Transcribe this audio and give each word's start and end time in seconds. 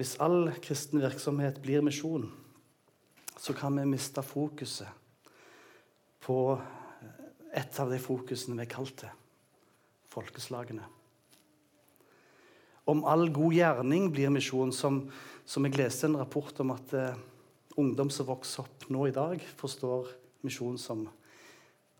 Hvis 0.00 0.14
all 0.16 0.46
kristen 0.64 1.02
virksomhet 1.02 1.58
blir 1.60 1.82
misjon, 1.84 2.22
så 3.36 3.52
kan 3.52 3.74
vi 3.76 3.82
miste 3.84 4.22
fokuset 4.24 4.88
på 6.24 6.36
et 7.52 7.80
av 7.82 7.90
de 7.92 7.98
fokusene 8.00 8.56
vi 8.56 8.64
er 8.64 8.70
kalt 8.72 8.94
til 9.02 9.10
folkeslagene. 10.08 10.86
Om 12.88 13.04
all 13.04 13.26
god 13.28 13.52
gjerning 13.52 14.06
blir 14.14 14.32
misjon, 14.32 14.72
som, 14.72 15.02
som 15.44 15.68
jeg 15.68 15.76
leste 15.76 16.08
en 16.08 16.16
rapport 16.22 16.62
om 16.64 16.72
at 16.72 16.94
eh, 16.96 17.20
ungdom 17.76 18.08
som 18.08 18.30
vokser 18.30 18.64
opp 18.64 18.86
nå 18.88 19.04
i 19.10 19.12
dag, 19.12 19.44
forstår 19.60 20.08
misjon 20.48 20.80
som 20.80 21.04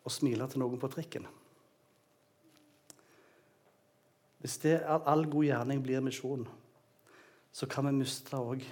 å 0.00 0.14
smile 0.14 0.48
til 0.48 0.64
noen 0.64 0.80
på 0.80 0.88
trikken. 0.96 1.28
Hvis 4.40 4.56
det, 4.64 4.78
all 4.88 5.28
god 5.28 5.50
gjerning 5.50 5.84
blir 5.84 6.00
misjon, 6.08 6.48
så 7.52 7.66
kan 7.66 7.88
vi 7.88 7.96
miste 7.98 8.38
òg 8.38 8.62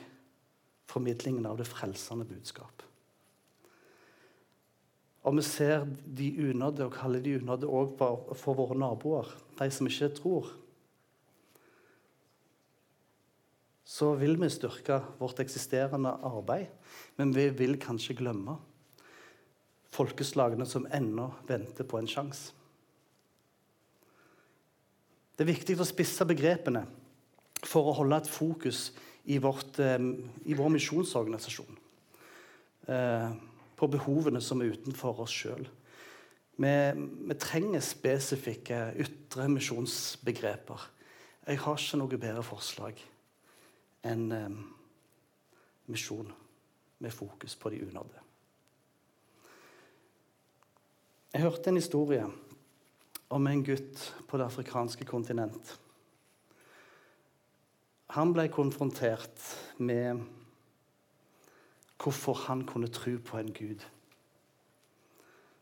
formidlingen 0.89 1.47
av 1.47 1.59
det 1.59 1.67
frelsende 1.69 2.27
budskap. 2.29 2.85
Og 5.27 5.35
vi 5.37 5.45
ser 5.45 5.85
de 5.85 6.29
unådde, 6.49 6.87
og 6.87 6.95
kaller 6.95 7.21
de 7.21 7.37
unådde 7.37 7.69
òg 7.69 7.99
for 8.39 8.57
våre 8.57 8.79
naboer, 8.79 9.29
de 9.59 9.69
som 9.75 9.91
ikke 9.91 10.13
tror. 10.17 10.49
Så 13.89 14.13
vil 14.21 14.39
vi 14.41 14.49
styrke 14.53 15.01
vårt 15.19 15.41
eksisterende 15.43 16.15
arbeid, 16.25 16.71
men 17.17 17.35
vi 17.37 17.49
vil 17.51 17.77
kanskje 17.81 18.17
glemme 18.17 18.57
folkeslagene 19.93 20.67
som 20.69 20.87
ennå 20.93 21.31
venter 21.49 21.87
på 21.89 21.99
en 21.99 22.09
sjanse. 22.09 22.55
Det 25.35 25.45
er 25.45 25.53
viktig 25.53 25.77
å 25.79 25.87
spisse 25.87 26.27
begrepene 26.27 26.83
for 27.67 27.91
å 27.91 27.97
holde 27.99 28.21
et 28.23 28.31
fokus 28.31 28.89
i, 29.29 29.39
vårt, 29.43 29.79
eh, 29.83 29.99
i 30.47 30.57
vår 30.57 30.73
misjonsorganisasjon. 30.77 31.79
Eh, 32.89 33.31
på 33.79 33.87
behovene 33.87 34.41
som 34.43 34.63
er 34.63 34.73
utenfor 34.75 35.21
oss 35.23 35.35
sjøl. 35.35 35.67
Vi, 36.59 36.71
vi, 37.29 37.35
trenger 37.39 37.85
spesifikke 37.85 38.79
ytre 38.99 39.47
misjonsbegreper. 39.53 40.87
Jeg 41.47 41.61
har 41.63 41.79
ikke 41.79 42.01
noe 42.01 42.19
bedre 42.19 42.43
forslag 42.47 42.99
enn 44.09 44.25
eh, 44.35 44.49
misjon 45.93 46.33
med 46.99 47.15
fokus 47.15 47.55
på 47.61 47.71
de 47.71 47.85
unådde. 47.87 48.25
Jeg 51.35 51.45
hørte 51.45 51.71
en 51.71 51.79
historie 51.79 52.25
om 53.29 53.47
en 53.47 53.63
gutt 53.63 54.01
på 54.27 54.41
det 54.41 54.49
afrikanske 54.49 55.05
kontinent. 55.07 55.77
Han 58.17 58.33
ble 58.33 58.47
konfrontert 58.49 59.43
med 59.77 60.23
hvorfor 61.99 62.39
han 62.47 62.65
kunne 62.67 62.89
tro 62.89 63.17
på 63.21 63.41
en 63.41 63.53
gud 63.53 63.85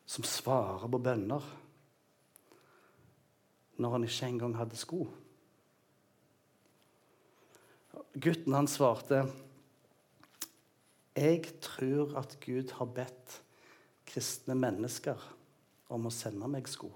som 0.06 0.26
svarer 0.26 0.86
på 0.86 1.00
bønner 1.02 1.46
når 3.76 3.92
han 3.92 4.06
ikke 4.06 4.28
engang 4.30 4.54
hadde 4.56 4.78
sko. 4.78 5.02
Gutten 8.16 8.54
han 8.56 8.70
svarte 8.70 9.24
jeg 11.16 11.42
tror 11.64 12.12
at 12.20 12.36
Gud 12.44 12.74
har 12.76 12.88
bedt 12.92 13.40
kristne 14.06 14.54
mennesker 14.54 15.20
om 15.92 16.08
å 16.08 16.12
sende 16.12 16.48
meg 16.50 16.68
sko. 16.68 16.90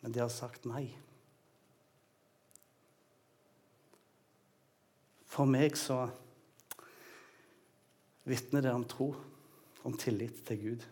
Men 0.00 0.14
de 0.14 0.22
har 0.22 0.30
sagt 0.30 0.68
nei. 0.70 0.86
For 5.36 5.48
meg 5.48 5.76
så 5.76 6.06
vitner 8.24 8.64
det 8.64 8.72
om 8.72 8.86
tro, 8.88 9.10
om 9.84 9.96
tillit 10.00 10.38
til 10.48 10.62
Gud. 10.62 10.86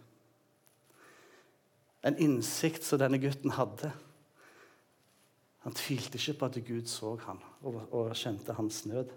En 2.05 2.19
innsikt 2.21 2.85
som 2.85 3.01
denne 3.01 3.17
gutten 3.23 3.55
hadde. 3.57 3.89
Han 5.65 5.77
tvilte 5.77 6.21
ikke 6.21 6.37
på 6.43 6.51
at 6.51 6.59
Gud 6.67 6.91
så 6.93 7.15
han 7.25 7.41
og, 7.65 7.79
og 7.89 8.13
kjente 8.21 8.53
hans 8.59 8.83
nød. 8.85 9.09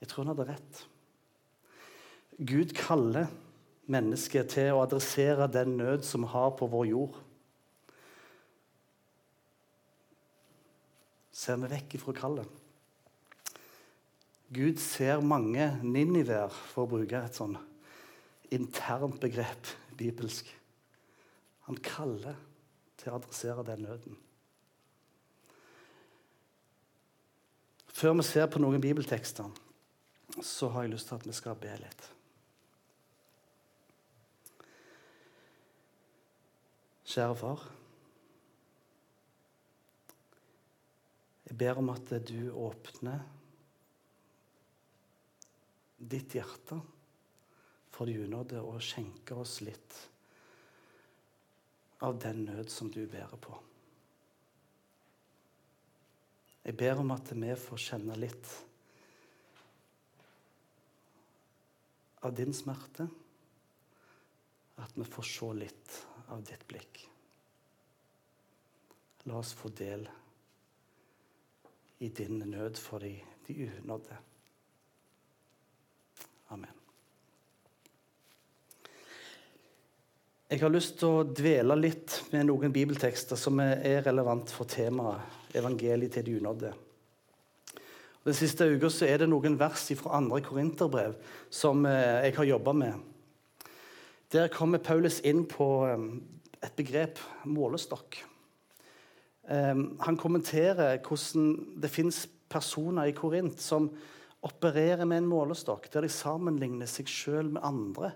Jeg 0.00 0.08
tror 0.08 0.24
han 0.24 0.32
hadde 0.32 0.48
rett. 0.48 0.80
Gud 2.40 2.72
kaller 2.74 3.28
mennesket 3.92 4.54
til 4.56 4.72
å 4.72 4.80
adressere 4.86 5.50
den 5.52 5.76
nød 5.76 6.08
som 6.08 6.24
har 6.32 6.54
på 6.56 6.70
vår 6.72 6.88
jord. 6.94 7.20
ser 11.42 11.58
vi 11.58 11.70
vekk 11.72 11.96
ifra 11.98 12.14
kallet. 12.14 12.61
Gud 14.52 14.76
ser 14.76 15.22
mange 15.24 15.64
niniver, 15.82 16.52
for 16.52 16.84
å 16.84 16.90
bruke 16.90 17.22
et 17.24 17.36
sånn 17.38 17.56
internt 18.52 19.16
begrep 19.22 19.70
bibelsk. 19.96 20.50
Han 21.68 21.78
kaller 21.80 22.36
til 23.00 23.12
å 23.12 23.16
adressere 23.16 23.64
den 23.64 23.86
nøden. 23.86 24.18
Før 27.92 28.18
vi 28.18 28.26
ser 28.28 28.48
på 28.50 28.60
noen 28.60 28.82
bibeltekster, 28.82 29.48
så 30.42 30.68
har 30.72 30.84
jeg 30.84 30.94
lyst 30.94 31.08
til 31.08 31.20
at 31.20 31.28
vi 31.28 31.36
skal 31.36 31.56
be 31.60 31.72
litt. 31.80 32.08
Kjære 37.12 37.36
far. 37.36 37.68
Jeg 41.48 41.58
ber 41.60 41.80
om 41.80 41.92
at 41.92 42.12
du 42.28 42.50
åpner 42.56 43.20
ditt 46.02 46.34
hjerte 46.34 46.78
for 47.92 48.08
de 48.08 48.18
unådde 48.24 48.62
og 48.64 48.80
skjenker 48.82 49.42
oss 49.42 49.60
litt 49.62 49.98
av 52.02 52.18
den 52.18 52.44
nød 52.48 52.70
som 52.72 52.90
du 52.90 53.04
bærer 53.06 53.38
på. 53.38 53.54
Jeg 56.62 56.76
ber 56.78 57.02
om 57.02 57.10
at 57.14 57.30
vi 57.34 57.54
får 57.58 57.82
kjenne 57.84 58.16
litt 58.18 58.50
av 62.22 62.34
din 62.38 62.54
smerte. 62.54 63.08
At 64.82 64.94
vi 64.94 65.06
får 65.06 65.26
se 65.26 65.52
litt 65.58 65.96
av 66.34 66.42
ditt 66.46 66.66
blikk. 66.70 67.02
La 69.26 69.38
oss 69.38 69.52
få 69.54 69.70
del 69.78 70.08
i 72.02 72.08
din 72.10 72.40
nød 72.50 72.78
for 72.78 73.02
de, 73.02 73.14
de 73.46 73.68
unådde. 73.68 74.31
Amen. 76.52 76.72
Jeg 80.52 80.60
har 80.60 80.72
lyst 80.72 80.98
til 81.00 81.08
å 81.08 81.24
dvele 81.24 81.78
litt 81.80 82.18
med 82.34 82.50
noen 82.50 82.74
bibeltekster 82.74 83.40
som 83.40 83.60
er 83.64 84.02
relevant 84.04 84.52
for 84.52 84.68
temaet 84.68 85.56
evangeliet 85.56 86.12
til 86.12 86.26
de 86.26 86.34
unådde. 86.42 86.72
Den 88.22 88.36
siste 88.36 88.68
uka 88.68 88.90
er 89.06 89.22
det 89.22 89.30
noen 89.32 89.56
vers 89.58 89.86
fra 89.96 90.18
andre 90.18 90.42
korinterbrev 90.44 91.16
som 91.48 91.86
eh, 91.88 92.28
jeg 92.28 92.36
har 92.36 92.50
jobba 92.52 92.76
med. 92.76 93.00
Der 94.32 94.52
kommer 94.52 94.78
Paulus 94.84 95.22
inn 95.24 95.46
på 95.48 95.70
eh, 95.88 96.06
et 96.62 96.76
begrep 96.76 97.18
målestokk. 97.48 98.20
Ehm, 99.48 99.96
han 100.04 100.20
kommenterer 100.20 101.00
hvordan 101.00 101.80
det 101.80 101.90
fins 101.90 102.26
personer 102.52 103.08
i 103.08 103.16
Korint 103.16 103.56
som 103.60 103.88
opererer 104.42 105.06
med 105.06 105.22
en 105.22 105.30
målestokk, 105.30 105.86
der 105.92 106.06
de 106.06 106.10
sammenligner 106.12 106.90
seg 106.90 107.10
sjøl 107.10 107.52
med 107.54 107.62
andre. 107.66 108.12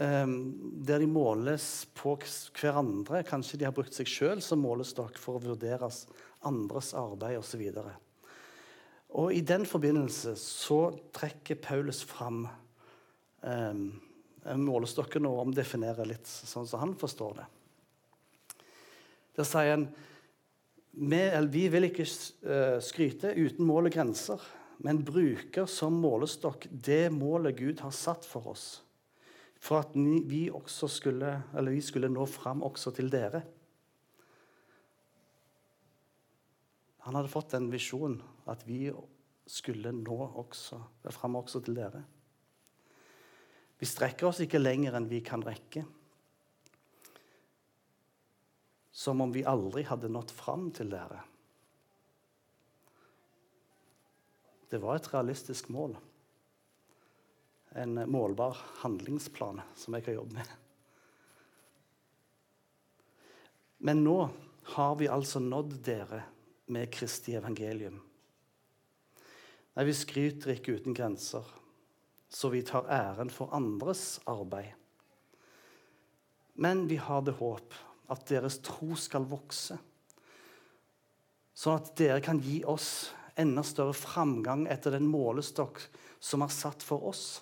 Ehm, 0.00 0.54
der 0.84 1.02
de 1.02 1.08
måles 1.08 1.86
på 1.96 2.14
hverandre. 2.56 3.24
Kanskje 3.28 3.58
de 3.60 3.66
har 3.68 3.74
brukt 3.76 3.96
seg 3.96 4.08
sjøl 4.08 4.40
som 4.44 4.62
målestokk 4.64 5.18
for 5.20 5.36
å 5.36 5.44
vurdere 5.50 5.90
andres 6.48 6.94
arbeid 6.96 7.40
osv. 7.40 7.66
Og, 7.82 7.90
og 9.20 9.34
I 9.36 9.42
den 9.44 9.66
forbindelse 9.68 10.36
så 10.40 10.82
trekker 11.16 11.60
Paulus 11.60 12.00
fram 12.08 12.46
um, 13.44 13.82
målestokken 14.56 15.28
og 15.28 15.42
omdefinerer 15.46 16.08
litt 16.08 16.28
sånn 16.28 16.68
som 16.68 16.80
han 16.80 16.94
forstår 17.00 17.42
det. 17.42 17.48
Der 19.36 19.48
sier 19.48 19.74
han 19.74 19.90
vi, 20.90 21.20
vi 21.52 21.66
vil 21.70 21.86
ikke 21.86 22.08
uh, 22.08 22.80
skryte 22.82 23.36
uten 23.36 23.68
mål 23.68 23.90
og 23.90 23.94
grenser, 23.94 24.48
men 24.84 25.02
bruker 25.04 25.68
som 25.68 25.98
målestokk 26.00 26.66
det 26.70 27.10
målet 27.12 27.58
Gud 27.58 27.82
har 27.84 27.92
satt 27.94 28.26
for 28.26 28.52
oss, 28.52 28.66
for 29.60 29.82
at 29.82 29.94
vi, 29.94 30.46
skulle, 30.88 31.34
vi 31.68 31.82
skulle 31.84 32.08
nå 32.12 32.24
fram 32.28 32.64
også 32.64 32.94
til 32.96 33.10
dere. 33.12 33.42
Han 37.04 37.16
hadde 37.16 37.32
fått 37.32 37.56
en 37.56 37.68
visjon 37.72 38.18
at 38.48 38.64
vi 38.68 38.88
skulle 39.50 39.92
nå 39.92 40.18
også, 40.40 40.80
fram 41.12 41.36
også 41.40 41.60
til 41.66 41.76
dere. 41.76 42.02
Vi 43.80 43.88
strekker 43.88 44.28
oss 44.28 44.42
ikke 44.44 44.60
lenger 44.60 44.96
enn 44.96 45.08
vi 45.08 45.22
kan 45.24 45.44
rekke. 45.44 45.84
som 49.00 49.20
om 49.20 49.32
vi 49.32 49.46
aldri 49.48 49.86
hadde 49.88 50.10
nådd 50.12 50.32
fram 50.34 50.66
til 50.76 50.90
dere. 50.92 51.22
Det 54.70 54.78
var 54.78 54.96
et 54.96 55.08
realistisk 55.14 55.68
mål. 55.68 55.96
En 57.74 57.98
målbar 58.10 58.58
handlingsplan 58.84 59.62
som 59.74 59.94
jeg 59.94 60.06
kan 60.06 60.14
jobbe 60.14 60.38
med. 60.38 60.52
Men 63.82 64.04
nå 64.04 64.18
har 64.76 64.94
vi 65.00 65.08
altså 65.10 65.42
nådd 65.42 65.78
dere 65.86 66.22
med 66.70 66.90
Kristi 66.94 67.34
evangelium. 67.34 67.98
Nei, 69.74 69.86
vi 69.88 69.94
skryter 69.96 70.54
ikke 70.54 70.76
uten 70.78 70.94
grenser, 70.94 71.46
så 72.28 72.50
vi 72.52 72.62
tar 72.66 72.90
æren 72.90 73.30
for 73.32 73.54
andres 73.56 74.20
arbeid. 74.30 74.74
Men 76.60 76.84
vi 76.90 76.98
har 77.00 77.24
det 77.26 77.38
håp 77.38 77.74
at 78.10 78.26
deres 78.28 78.58
tro 78.66 78.94
skal 78.98 79.26
vokse, 79.30 79.78
sånn 81.54 81.78
at 81.80 81.94
dere 81.98 82.20
kan 82.22 82.38
gi 82.42 82.60
oss 82.68 83.10
enda 83.40 83.64
større 83.66 83.96
framgang 83.96 84.66
etter 84.70 84.94
den 84.94 85.08
målestokk 85.10 85.80
som 86.20 86.44
er 86.44 86.52
satt 86.52 86.84
for 86.84 87.08
oss. 87.10 87.40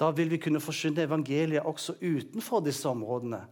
Da 0.00 0.08
vil 0.16 0.30
vi 0.32 0.40
kunne 0.40 0.62
forsyne 0.64 1.04
evangeliet 1.04 1.66
også 1.68 1.98
utenfor 2.00 2.64
disse 2.64 2.88
områdene, 2.88 3.42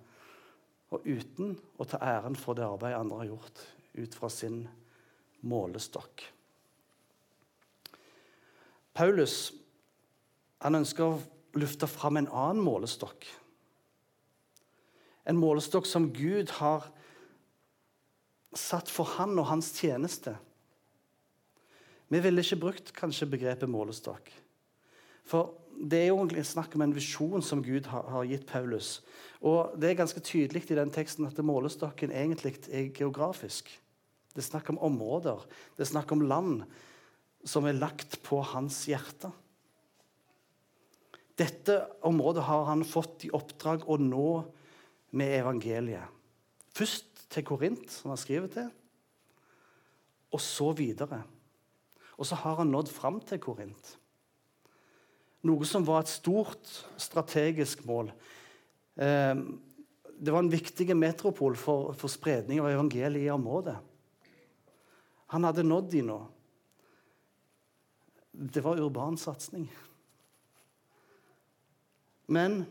og 0.89 1.05
uten 1.05 1.53
å 1.77 1.85
ta 1.85 2.01
æren 2.01 2.37
for 2.39 2.57
det 2.57 2.65
arbeidet 2.65 3.03
andre 3.03 3.19
har 3.21 3.29
gjort 3.35 3.65
ut 3.99 4.15
fra 4.17 4.31
sin 4.33 4.63
målestokk. 5.45 6.25
Paulus 8.97 9.53
han 10.65 10.81
ønsker 10.81 11.05
å 11.05 11.21
lufte 11.61 11.87
fram 11.87 12.19
en 12.19 12.31
annen 12.33 12.65
målestokk. 12.65 13.27
En 15.29 15.39
målestokk 15.39 15.87
som 15.87 16.09
Gud 16.17 16.57
har 16.59 16.89
satt 18.59 18.91
for 18.91 19.09
han 19.17 19.39
og 19.39 19.49
hans 19.53 19.71
tjeneste. 19.77 20.35
Vi 22.09 22.21
ville 22.25 22.43
ikke 22.43 22.61
brukt 22.61 22.93
kanskje 22.97 23.29
begrepet 23.31 23.71
målestokk. 23.71 24.31
For 25.29 25.57
det 25.79 26.01
er 26.03 26.09
jo 26.11 26.45
snakk 26.45 26.75
om 26.75 26.83
en 26.83 26.95
visjon 26.97 27.45
som 27.45 27.63
Gud 27.63 27.87
har, 27.87 28.07
har, 28.11 28.25
gitt 28.27 28.47
Paulus. 28.49 28.99
Og 29.45 29.77
det 29.79 29.91
er 29.91 30.01
ganske 30.01 30.23
tydelig 30.25 30.65
i 30.71 30.79
den 30.79 30.91
teksten 30.91 31.29
at 31.29 31.39
målestokken 31.39 32.11
egentlig 32.11 32.57
er 32.73 32.89
geografisk. 32.91 33.69
Det 34.33 34.43
er 34.43 34.49
snakk 34.49 34.71
om 34.73 34.81
områder, 34.83 35.45
det 35.77 35.85
er 35.85 35.93
snakk 35.93 36.13
om 36.15 36.25
land 36.27 36.65
som 37.47 37.67
er 37.69 37.79
lagt 37.79 38.19
på 38.27 38.41
hans 38.43 38.81
hjerte. 38.91 39.31
Dette 41.39 41.85
området 42.03 42.43
har 42.49 42.65
han 42.67 42.83
fått 42.87 43.29
i 43.29 43.33
oppdrag 43.35 43.87
å 43.87 43.99
nå 44.03 44.31
med 45.15 45.37
evangeliet. 45.39 46.09
Først 46.75 47.18
til 47.29 47.45
Korint, 47.45 47.91
som 47.93 48.13
han 48.13 48.21
skriver 48.21 48.51
til, 48.53 48.69
og 50.33 50.41
så 50.45 50.73
videre. 50.77 51.23
Og 52.19 52.27
så 52.27 52.39
har 52.41 52.61
han 52.61 52.73
nådd 52.73 52.91
fram 52.91 53.21
til 53.25 53.41
Korint. 53.41 53.95
Noe 55.47 55.67
som 55.69 55.87
var 55.87 56.03
et 56.03 56.11
stort 56.11 56.71
strategisk 56.99 57.85
mål. 57.87 58.11
Ehm, 58.99 59.61
det 60.19 60.35
var 60.35 60.43
en 60.43 60.51
viktig 60.51 60.97
metropol 60.99 61.55
for, 61.57 61.93
for 61.95 62.11
spredning 62.11 62.59
av 62.59 62.73
evangeliet 62.73 63.29
i 63.29 63.31
området. 63.31 63.77
Han 65.31 65.45
hadde 65.47 65.67
nådd 65.67 65.93
de 65.93 66.03
nå. 66.03 66.19
Det 68.33 68.65
var 68.65 68.81
urban 68.83 69.19
satsing. 69.21 69.69
Men 72.27 72.65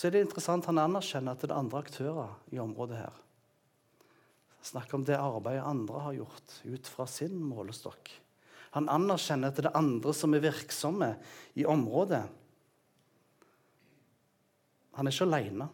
så 0.00 0.06
er 0.08 0.14
det 0.14 0.22
interessant 0.24 0.64
han 0.64 0.80
anerkjenner 0.80 1.34
at 1.36 1.42
det 1.44 1.50
er 1.50 1.58
andre 1.60 1.80
aktører 1.82 2.30
i 2.56 2.60
området 2.62 3.02
her. 3.02 3.16
Snakker 4.64 4.96
om 4.96 5.04
det 5.04 5.18
arbeidet 5.20 5.66
andre 5.68 6.00
har 6.06 6.14
gjort 6.16 6.54
ut 6.64 6.88
fra 6.88 7.04
sin 7.04 7.34
målestokk. 7.44 8.08
Han 8.78 8.88
anerkjenner 8.88 9.52
at 9.52 9.60
det 9.60 9.68
er 9.68 9.76
andre 9.76 10.14
som 10.16 10.32
er 10.32 10.46
virksomme 10.46 11.10
i 11.60 11.68
området. 11.68 12.22
Han 14.96 15.04
er 15.04 15.12
ikke 15.12 15.28
alene. 15.28 15.68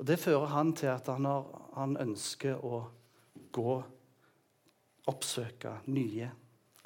Og 0.00 0.08
Det 0.08 0.20
fører 0.24 0.48
han 0.56 0.72
til 0.72 0.94
at 0.94 1.12
han, 1.12 1.28
har, 1.28 1.46
han 1.76 1.96
ønsker 2.08 2.64
å 2.64 2.86
gå 3.52 3.78
oppsøke 5.12 5.76
nye, 5.92 6.32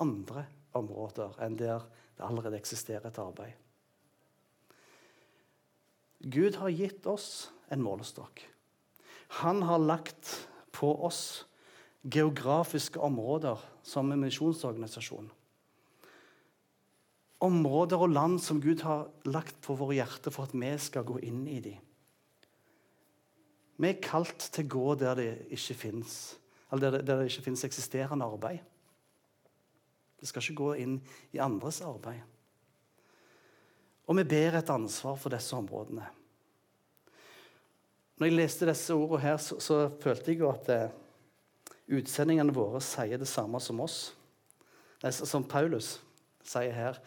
andre 0.03 0.49
områder 0.75 1.45
enn 1.47 1.63
der 1.63 1.87
det 2.19 2.27
allerede 2.27 2.59
eksisterer 2.59 3.07
et 3.07 3.23
arbeid. 3.23 3.62
Gud 6.23 6.57
har 6.63 6.71
gitt 6.71 7.07
oss 7.11 7.51
en 7.73 7.83
målestokk. 7.83 8.45
Han 9.43 9.63
har 9.67 9.83
lagt 9.83 10.49
på 10.71 10.93
oss 11.05 11.45
geografiske 12.03 13.01
områder 13.01 13.59
som 13.83 14.11
en 14.13 14.23
misjonsorganisasjon. 14.23 15.31
Områder 17.43 18.05
og 18.05 18.13
land 18.15 18.39
som 18.43 18.61
Gud 18.63 18.85
har 18.87 19.09
lagt 19.27 19.59
på 19.65 19.75
våre 19.79 19.99
hjerter 19.99 20.35
for 20.35 20.47
at 20.47 20.55
vi 20.55 20.71
skal 20.79 21.07
gå 21.07 21.19
inn 21.27 21.43
i 21.51 21.59
dem. 21.65 21.81
Vi 23.83 23.89
er 23.89 24.03
kalt 24.05 24.51
til 24.55 24.69
å 24.69 24.73
gå 24.77 24.95
der 25.01 25.19
det 25.19 25.31
ikke 25.51 25.75
fins 25.75 26.21
der 26.81 27.03
det, 27.03 27.17
ikke 27.29 27.43
fins 27.43 27.65
eksisterende 27.65 28.25
arbeid. 28.25 28.63
Vi 30.21 30.27
skal 30.27 30.43
ikke 30.43 30.61
gå 30.61 30.71
inn 30.81 31.01
i 31.35 31.41
andres 31.43 31.83
arbeid. 31.85 32.23
Og 34.11 34.19
vi 34.19 34.25
ber 34.29 34.59
et 34.59 34.73
ansvar 34.73 35.19
for 35.21 35.33
disse 35.33 35.55
områdene. 35.57 36.07
Når 38.19 38.29
jeg 38.29 38.39
leste 38.39 38.69
disse 38.69 38.95
ordene 38.95 39.23
her, 39.23 39.39
så, 39.43 39.59
så 39.63 39.77
følte 40.03 40.33
jeg 40.33 40.43
jo 40.43 40.51
at 40.53 40.69
eh, 40.71 40.93
utsendingene 41.99 42.55
våre 42.55 42.83
sier 42.85 43.19
det 43.19 43.31
samme 43.31 43.61
som 43.63 43.81
oss. 43.83 44.13
Nei, 45.03 45.11
som 45.11 45.47
Paulus 45.49 45.97
sier 46.47 46.75
her. 46.77 47.01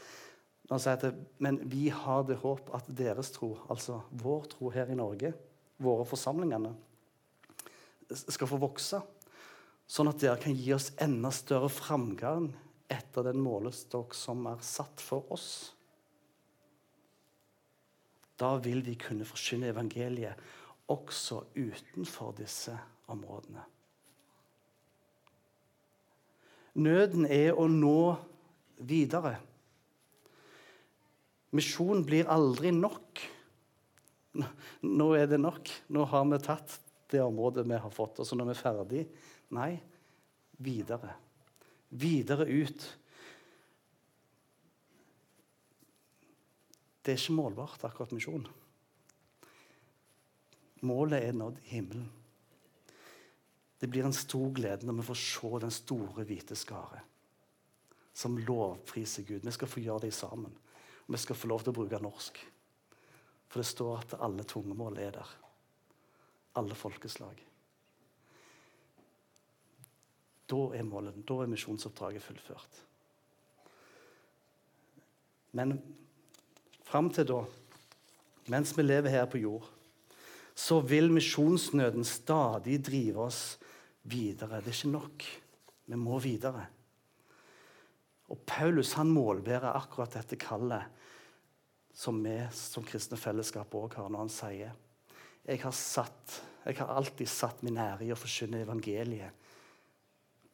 Når 0.66 0.74
han 0.76 0.84
sier 0.84 0.98
at 0.98 1.22
Men 1.40 1.60
vi 1.72 1.88
har 1.94 2.26
det 2.28 2.40
håp 2.42 2.72
at 2.76 2.88
deres 2.90 3.32
tro, 3.36 3.54
altså 3.70 4.02
vår 4.12 4.50
tro 4.56 4.72
her 4.74 4.92
i 4.92 4.98
Norge, 4.98 5.32
våre 5.78 6.08
forsamlingene, 6.08 6.74
skal 8.12 8.50
få 8.50 8.60
vokse. 8.62 9.00
Sånn 9.86 10.10
at 10.10 10.20
dere 10.22 10.42
kan 10.42 10.56
gi 10.58 10.74
oss 10.74 10.92
enda 11.02 11.30
større 11.34 11.70
framgang 11.70 12.50
etter 12.90 13.28
den 13.28 13.42
målestokk 13.42 14.16
som 14.18 14.46
er 14.50 14.62
satt 14.66 15.02
for 15.02 15.30
oss. 15.34 15.75
Da 18.40 18.56
vil 18.60 18.84
vi 18.86 18.98
kunne 19.00 19.26
forsyne 19.28 19.72
evangeliet 19.72 20.40
også 20.92 21.42
utenfor 21.56 22.36
disse 22.38 22.76
områdene. 23.12 23.64
Nøden 26.76 27.26
er 27.32 27.56
å 27.56 27.70
nå 27.72 28.16
videre. 28.84 29.38
Misjon 31.56 32.04
blir 32.04 32.28
aldri 32.32 32.74
nok. 32.76 33.22
Nå 34.84 35.08
er 35.16 35.30
det 35.32 35.40
nok. 35.40 35.72
Nå 35.96 36.04
har 36.12 36.26
vi 36.28 36.42
tatt 36.44 36.76
det 37.14 37.22
området 37.24 37.64
vi 37.70 37.80
har 37.80 37.94
fått, 37.94 38.20
og 38.20 38.28
så 38.28 38.36
når 38.36 38.50
vi 38.50 38.56
er 38.56 38.60
ferdig 38.60 39.06
Nei, 39.56 39.76
videre. 40.66 41.14
Videre 41.96 42.48
ut. 42.50 42.82
Det 47.06 47.14
er 47.14 47.22
ikke 47.22 47.38
målbart, 47.38 47.84
akkurat 47.86 48.14
misjon. 48.16 48.48
Målet 50.86 51.22
er 51.22 51.38
nådd 51.38 51.60
himmelen. 51.70 52.08
Det 53.80 53.90
blir 53.92 54.08
en 54.08 54.16
stor 54.16 54.50
glede 54.56 54.88
når 54.88 54.98
vi 55.02 55.10
får 55.12 55.20
se 55.22 55.52
den 55.62 55.74
store, 55.74 56.26
hvite 56.26 56.58
skare 56.58 57.04
som 58.16 58.38
lovpriser 58.38 59.24
Gud. 59.24 59.46
Vi 59.46 59.52
skal 59.52 59.68
få 59.68 59.82
gjøre 59.84 60.06
det 60.08 60.14
sammen. 60.16 60.54
Og 61.06 61.14
vi 61.14 61.20
skal 61.20 61.36
få 61.36 61.50
lov 61.52 61.66
til 61.66 61.74
å 61.74 61.76
bruke 61.76 62.00
norsk. 62.00 62.38
For 63.52 63.60
det 63.60 63.68
står 63.68 63.98
at 64.00 64.16
alle 64.24 64.46
tungemål 64.48 65.02
er 65.04 65.18
der. 65.18 65.34
Alle 66.56 66.78
folkeslag. 66.80 67.42
Da 70.48 70.62
er 70.78 70.88
målet, 70.88 71.20
da 71.28 71.42
er 71.44 71.52
misjonsoppdraget 71.52 72.24
fullført. 72.24 72.80
Men 75.60 75.76
Fram 76.96 77.10
til 77.12 77.26
da, 77.28 77.42
mens 78.54 78.70
vi 78.72 78.86
lever 78.86 79.12
her 79.12 79.26
på 79.28 79.42
jord, 79.42 79.66
så 80.56 80.78
vil 80.80 81.10
misjonsnøden 81.12 82.06
stadig 82.08 82.78
drive 82.88 83.26
oss 83.26 83.40
videre. 84.08 84.62
Det 84.64 84.72
er 84.72 84.78
ikke 84.78 84.92
nok. 84.94 85.26
Vi 85.92 86.00
må 86.00 86.20
videre. 86.24 86.62
Og 88.32 88.40
Paulus 88.48 88.94
han 88.96 89.12
målbærer 89.12 89.76
akkurat 89.76 90.16
dette 90.16 90.40
kallet 90.40 90.88
som 91.92 92.22
vi 92.24 92.38
som 92.56 92.88
kristne 92.88 93.20
fellesskap 93.20 93.76
òg 93.76 94.00
har, 94.00 94.08
når 94.08 94.24
han 94.24 94.32
sier 94.32 94.72
jeg 95.44 95.62
har, 95.66 95.76
satt, 95.76 96.40
jeg 96.64 96.80
har 96.80 96.96
alltid 96.96 97.28
satt 97.28 97.60
min 97.68 97.76
ære 97.76 98.08
i 98.08 98.14
å 98.16 98.20
forkynne 98.22 98.64
evangeliet 98.64 99.52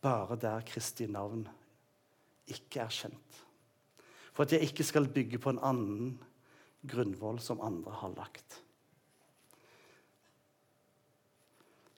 bare 0.01 0.41
der 0.41 0.65
Kristi 0.65 1.05
navn 1.05 1.45
ikke 2.49 2.81
er 2.87 2.99
kjent. 3.03 3.39
For 4.33 4.49
at 4.49 4.57
jeg 4.57 4.71
ikke 4.71 4.89
skal 4.89 5.05
bygge 5.13 5.37
på 5.37 5.53
en 5.53 5.61
annen 5.69 6.11
grunnvoll 6.81 7.39
som 7.43 7.61
andre 7.61 7.93
har 8.01 8.13
lagt. 8.17 8.61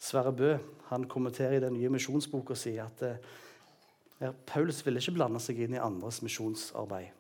Sverre 0.04 0.34
Bø 0.36 0.52
han 0.90 1.08
kommenterer 1.10 1.58
i 1.58 1.64
den 1.64 1.78
nye 1.78 1.92
misjonsboka 1.94 2.58
si 2.60 2.76
at 2.82 3.04
eh, 3.08 4.34
Paulus 4.48 4.82
ville 4.86 5.00
ikke 5.00 5.16
blande 5.16 5.40
seg 5.44 5.62
inn 5.64 5.78
i 5.78 5.82
andres 5.82 6.20
misjonsarbeid. 6.26 7.14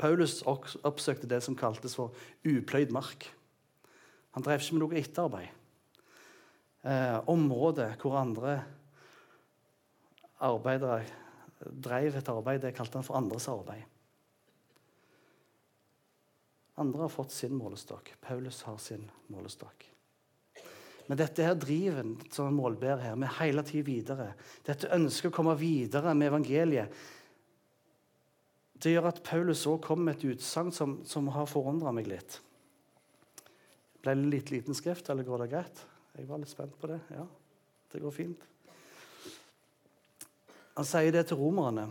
Paulus 0.00 0.40
oppsøkte 0.48 1.28
det 1.30 1.42
som 1.44 1.56
kaltes 1.58 1.94
for 1.94 2.16
upløyd 2.48 2.90
mark. 2.94 3.28
Han 4.34 4.44
drev 4.44 4.62
ikke 4.62 4.78
med 4.78 4.82
noe 4.86 4.98
etterarbeid. 4.98 5.58
Eh, 6.82 7.18
området 7.30 7.92
hvor 8.00 8.16
andre 8.18 8.56
arbeidere 10.42 11.04
drev 11.62 12.16
et 12.18 12.28
arbeid, 12.32 12.64
det 12.64 12.74
kalte 12.74 12.98
han 12.98 13.06
for 13.06 13.20
andres 13.20 13.46
arbeid. 13.52 13.84
Andre 16.80 17.04
har 17.04 17.12
fått 17.12 17.34
sin 17.34 17.54
målestokk. 17.56 18.14
Paulus 18.20 18.62
har 18.62 18.78
sin 18.80 19.04
målestokk. 19.32 19.88
Men 21.06 21.18
dette 21.18 21.44
her 21.44 21.56
driven 21.58 22.14
som 22.30 22.46
han 22.48 22.56
målbærer 22.56 23.02
her, 23.02 23.16
med 23.18 23.34
hele 23.40 23.64
tiden 23.66 23.84
videre, 23.84 24.28
dette 24.64 24.90
ønsket 24.94 25.32
å 25.32 25.34
komme 25.34 25.56
videre 25.60 26.14
med 26.16 26.30
evangeliet, 26.30 27.02
det 28.82 28.94
gjør 28.94 29.10
at 29.12 29.20
Paulus 29.26 29.66
òg 29.70 29.82
kommer 29.84 30.08
med 30.08 30.16
et 30.16 30.32
utsagn 30.32 30.72
som, 30.74 30.96
som, 31.06 31.28
har 31.34 31.50
forundra 31.50 31.92
meg 31.94 32.08
litt. 32.10 32.38
Ble 34.02 34.16
det 34.18 34.30
litt 34.32 34.50
liten 34.50 34.74
skrift, 34.74 35.10
eller 35.12 35.26
går 35.26 35.44
det 35.44 35.50
greit? 35.52 35.82
Jeg 36.16 36.26
var 36.30 36.40
litt 36.42 36.50
spent 36.50 36.74
på 36.80 36.90
det. 36.90 36.98
Ja, 37.14 37.26
det 37.92 38.00
går 38.02 38.14
fint. 38.16 38.48
Han 40.74 40.88
sier 40.88 41.14
det 41.14 41.28
til 41.28 41.38
romerne. 41.38 41.90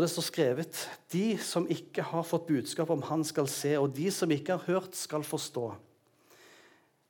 For 0.00 0.06
det 0.06 0.14
står 0.14 0.24
skrevet 0.24 0.78
De 1.12 1.24
som 1.44 1.66
ikke 1.68 2.00
har 2.08 2.22
fått 2.24 2.46
budskap 2.48 2.88
om 2.88 3.02
Han 3.04 3.20
skal 3.20 3.44
se, 3.52 3.74
og 3.76 3.90
de 3.92 4.06
som 4.08 4.30
ikke 4.32 4.54
har 4.56 4.62
hørt, 4.64 4.94
skal 4.96 5.20
forstå. 5.20 5.64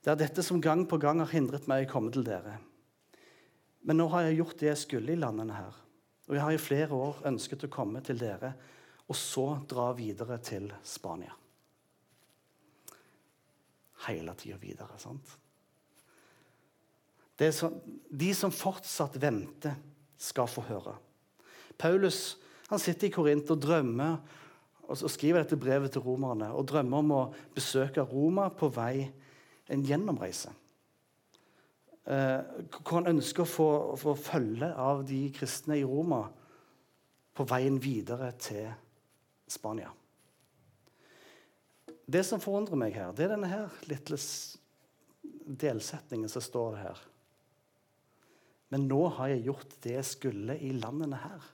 Det 0.02 0.10
er 0.10 0.18
dette 0.18 0.42
som 0.42 0.58
gang 0.58 0.82
på 0.90 0.98
gang 0.98 1.20
har 1.22 1.30
hindret 1.30 1.68
meg 1.70 1.84
å 1.86 1.90
komme 1.92 2.10
til 2.10 2.26
dere. 2.26 2.56
Men 3.86 4.00
nå 4.00 4.08
har 4.10 4.26
jeg 4.26 4.40
gjort 4.40 4.56
det 4.58 4.70
jeg 4.72 4.80
skulle 4.82 5.14
i 5.14 5.20
landene 5.22 5.54
her. 5.54 5.78
Og 6.26 6.34
jeg 6.34 6.42
har 6.42 6.56
i 6.56 6.64
flere 6.64 6.98
år 6.98 7.22
ønsket 7.30 7.68
å 7.68 7.70
komme 7.70 8.02
til 8.02 8.18
dere 8.18 8.56
og 9.06 9.14
så 9.22 9.46
dra 9.70 9.86
videre 9.94 10.40
til 10.42 10.66
Spania. 10.82 11.38
Hele 14.08 14.34
tida 14.34 14.58
videre, 14.58 14.98
sant? 14.98 15.38
Så, 17.38 17.70
de 18.10 18.34
som 18.34 18.50
fortsatt 18.50 19.22
venter, 19.22 19.78
skal 20.18 20.50
få 20.50 20.66
høre. 20.66 20.98
Paulus 21.78 22.40
han 22.70 22.78
sitter 22.78 23.08
i 23.08 23.12
Korint 23.14 23.50
og 23.50 23.60
drømmer 23.62 24.18
og 24.90 24.98
skriver 25.10 25.44
dette 25.44 25.58
brevet 25.58 25.92
til 25.94 26.02
romerne 26.02 26.50
og 26.54 26.66
drømmer 26.70 27.02
om 27.02 27.12
å 27.14 27.22
besøke 27.54 28.02
Roma 28.06 28.48
på 28.54 28.70
vei 28.74 29.04
en 29.70 29.84
gjennomreise. 29.86 30.50
Eh, 32.10 32.40
hvor 32.80 32.96
han 32.98 33.10
ønsker 33.12 33.44
å 33.44 33.50
få, 33.50 33.70
få 34.00 34.16
følge 34.18 34.70
av 34.74 35.04
de 35.06 35.20
kristne 35.34 35.78
i 35.78 35.86
Roma 35.86 36.24
på 37.36 37.46
veien 37.46 37.78
videre 37.82 38.32
til 38.40 38.70
Spania. 39.50 39.92
Det 42.10 42.24
som 42.26 42.42
forundrer 42.42 42.78
meg 42.78 42.96
her, 42.98 43.12
det 43.14 43.26
er 43.26 43.36
denne 43.36 43.50
her 43.50 43.78
lille 43.86 44.18
delsetningen 45.60 46.30
som 46.30 46.42
står 46.42 46.78
her. 46.80 47.06
Men 48.70 48.86
nå 48.90 49.04
har 49.18 49.30
jeg 49.30 49.46
gjort 49.46 49.78
det 49.84 49.96
jeg 49.96 50.08
skulle 50.08 50.58
i 50.58 50.72
landene 50.74 51.18
her. 51.18 51.46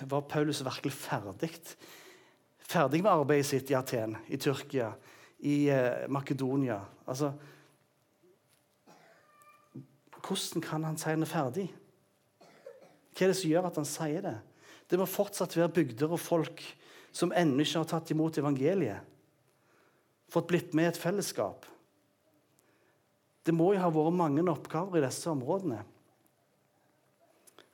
Var 0.00 0.28
Paulus 0.28 0.62
virkelig 0.64 0.92
ferdig? 0.92 1.50
Ferdig 2.64 3.02
med 3.04 3.12
arbeidet 3.12 3.46
sitt 3.46 3.70
i 3.70 3.76
Aten, 3.76 4.16
i 4.28 4.38
Tyrkia, 4.40 4.92
i 5.44 5.68
eh, 5.70 6.06
Makedonia? 6.08 6.80
Altså 7.06 7.32
Hvordan 10.24 10.62
kan 10.64 10.84
han 10.88 10.96
si 10.96 11.10
han 11.10 11.22
er 11.22 11.28
ferdig? 11.28 11.66
Hva 13.12 13.26
er 13.26 13.30
det 13.30 13.36
som 13.36 13.50
gjør 13.50 13.68
at 13.68 13.76
han 13.76 13.88
sier 13.88 14.24
det? 14.24 14.38
Det 14.88 14.98
må 15.00 15.06
fortsatt 15.08 15.56
være 15.56 15.74
bygder 15.76 16.14
og 16.16 16.20
folk 16.20 16.62
som 17.14 17.32
ennå 17.36 17.62
ikke 17.62 17.82
har 17.82 17.90
tatt 17.92 18.10
imot 18.14 18.40
evangeliet. 18.40 19.04
Fått 20.32 20.48
blitt 20.50 20.72
med 20.74 20.88
i 20.88 20.92
et 20.94 20.98
fellesskap. 20.98 21.68
Det 23.44 23.52
må 23.54 23.74
jo 23.74 23.82
ha 23.82 23.90
vært 23.92 24.16
mange 24.16 24.42
oppgaver 24.50 24.98
i 24.98 25.04
disse 25.04 25.28
områdene. 25.30 25.82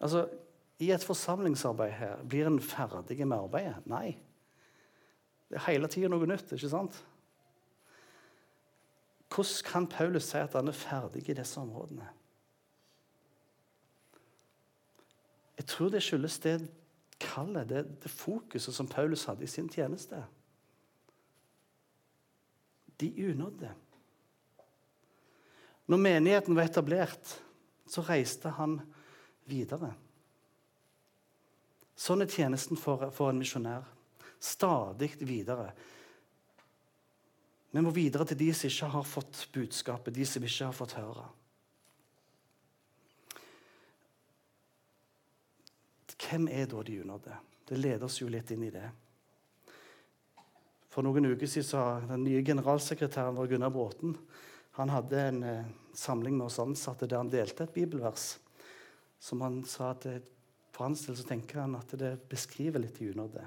Altså, 0.01 0.27
I 0.81 0.91
et 0.95 1.05
forsamlingsarbeid 1.05 1.93
her, 1.93 2.23
blir 2.25 2.49
en 2.49 2.61
ferdig 2.61 3.19
med 3.27 3.37
arbeidet? 3.37 3.87
Nei. 3.91 4.15
Det 5.51 5.59
er 5.59 5.67
hele 5.67 5.91
tida 5.93 6.09
noe 6.09 6.29
nytt. 6.29 6.55
ikke 6.55 6.71
sant? 6.73 6.97
Hvordan 9.31 9.67
kan 9.67 9.87
Paulus 9.87 10.31
si 10.31 10.41
at 10.41 10.57
han 10.57 10.69
er 10.69 10.77
ferdig 10.77 11.29
i 11.29 11.37
disse 11.37 11.61
områdene? 11.61 12.09
Jeg 15.61 15.67
tror 15.69 15.91
det 15.93 16.03
skyldes 16.03 16.39
det 16.41 16.57
kallet, 17.21 17.69
det, 17.69 17.85
det 18.03 18.11
fokuset 18.11 18.75
som 18.75 18.89
Paulus 18.89 19.27
hadde 19.29 19.45
i 19.45 19.51
sin 19.51 19.69
tjeneste. 19.69 20.23
De 23.01 23.11
unådde. 23.29 23.71
Når 25.87 25.97
menigheten 26.01 26.57
var 26.57 26.71
etablert, 26.71 27.35
så 27.87 28.01
reiste 28.07 28.49
han 28.57 28.79
videre. 29.45 29.93
Sånn 32.01 32.25
er 32.25 32.33
tjenesten 32.33 32.79
for, 32.81 33.11
for 33.13 33.33
en 33.33 33.41
misjonær. 33.41 33.85
Stadig 34.41 35.13
videre. 35.21 35.69
Vi 37.71 37.83
må 37.85 37.93
videre 37.95 38.25
til 38.27 38.41
de 38.41 38.49
som 38.57 38.71
ikke 38.71 38.89
har 38.95 39.05
fått 39.07 39.43
budskapet, 39.53 40.17
de 40.17 40.25
som 40.27 40.47
ikke 40.47 40.71
har 40.71 40.77
fått 40.77 40.97
høre. 40.97 41.27
Hvem 46.21 46.49
er 46.53 46.67
da 46.71 46.83
de 46.87 46.97
unådde? 47.03 47.37
Det 47.69 47.79
leder 47.79 48.07
oss 48.07 48.21
jo 48.21 48.29
litt 48.31 48.51
inn 48.55 48.65
i 48.67 48.73
det. 48.75 48.89
For 50.91 51.07
noen 51.07 51.29
uker 51.31 51.47
siden 51.47 51.69
sa 51.69 51.85
den 52.03 52.25
nye 52.27 52.43
generalsekretæren 52.47 53.37
vår, 53.37 53.53
Gunnar 53.53 53.73
Bråten, 53.75 54.17
han 54.79 54.91
hadde 54.91 55.21
en 55.21 55.43
eh, 55.47 55.71
samling 55.95 56.37
med 56.39 56.49
oss 56.49 56.59
ansatte 56.63 57.07
der 57.07 57.21
han 57.21 57.31
delte 57.31 57.67
et 57.67 57.75
bibelvers. 57.75 58.33
Som 59.21 59.43
han 59.45 59.61
sa 59.69 59.93
at 59.93 60.07
For 60.81 60.89
hans 60.89 61.03
del 61.05 61.17
så 61.19 61.27
tenker 61.29 61.59
han 61.61 61.75
at 61.77 61.91
det 62.01 62.15
beskriver 62.25 62.81
litt 62.81 63.03
i 63.05 63.11
unåde. 63.13 63.43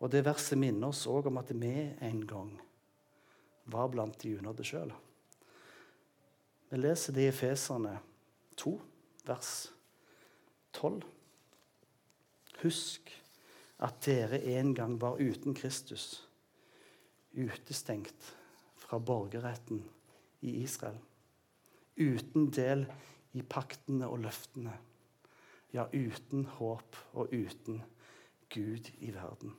Og 0.00 0.08
det 0.08 0.22
verset 0.24 0.56
minner 0.56 0.88
oss 0.88 1.02
òg 1.04 1.26
om 1.28 1.36
at 1.36 1.50
vi 1.52 1.72
en 2.00 2.22
gang 2.24 2.54
var 3.68 3.90
blant 3.92 4.16
de 4.22 4.30
unådde 4.38 4.64
sjøl. 4.64 4.94
Vi 6.70 6.80
leser 6.80 7.12
det 7.12 7.26
i 7.26 7.28
Efeserne 7.28 7.92
2, 8.56 8.72
vers 9.28 9.50
12. 10.78 11.04
Husk 12.62 13.12
at 13.84 13.98
dere 14.06 14.40
en 14.54 14.72
gang 14.78 14.94
var 15.02 15.20
uten 15.20 15.52
Kristus, 15.60 16.22
utestengt 17.36 18.32
fra 18.80 18.96
borgerretten 18.96 19.84
i 20.40 20.56
Israel. 20.62 20.96
Uten 22.00 22.48
del 22.48 22.86
i 23.36 23.44
paktene 23.44 24.08
og 24.08 24.22
løftene. 24.24 24.72
Ja, 25.74 25.86
uten 25.92 26.46
håp 26.56 26.96
og 27.12 27.32
uten 27.34 27.82
Gud 28.52 28.90
i 29.04 29.12
verden. 29.12 29.52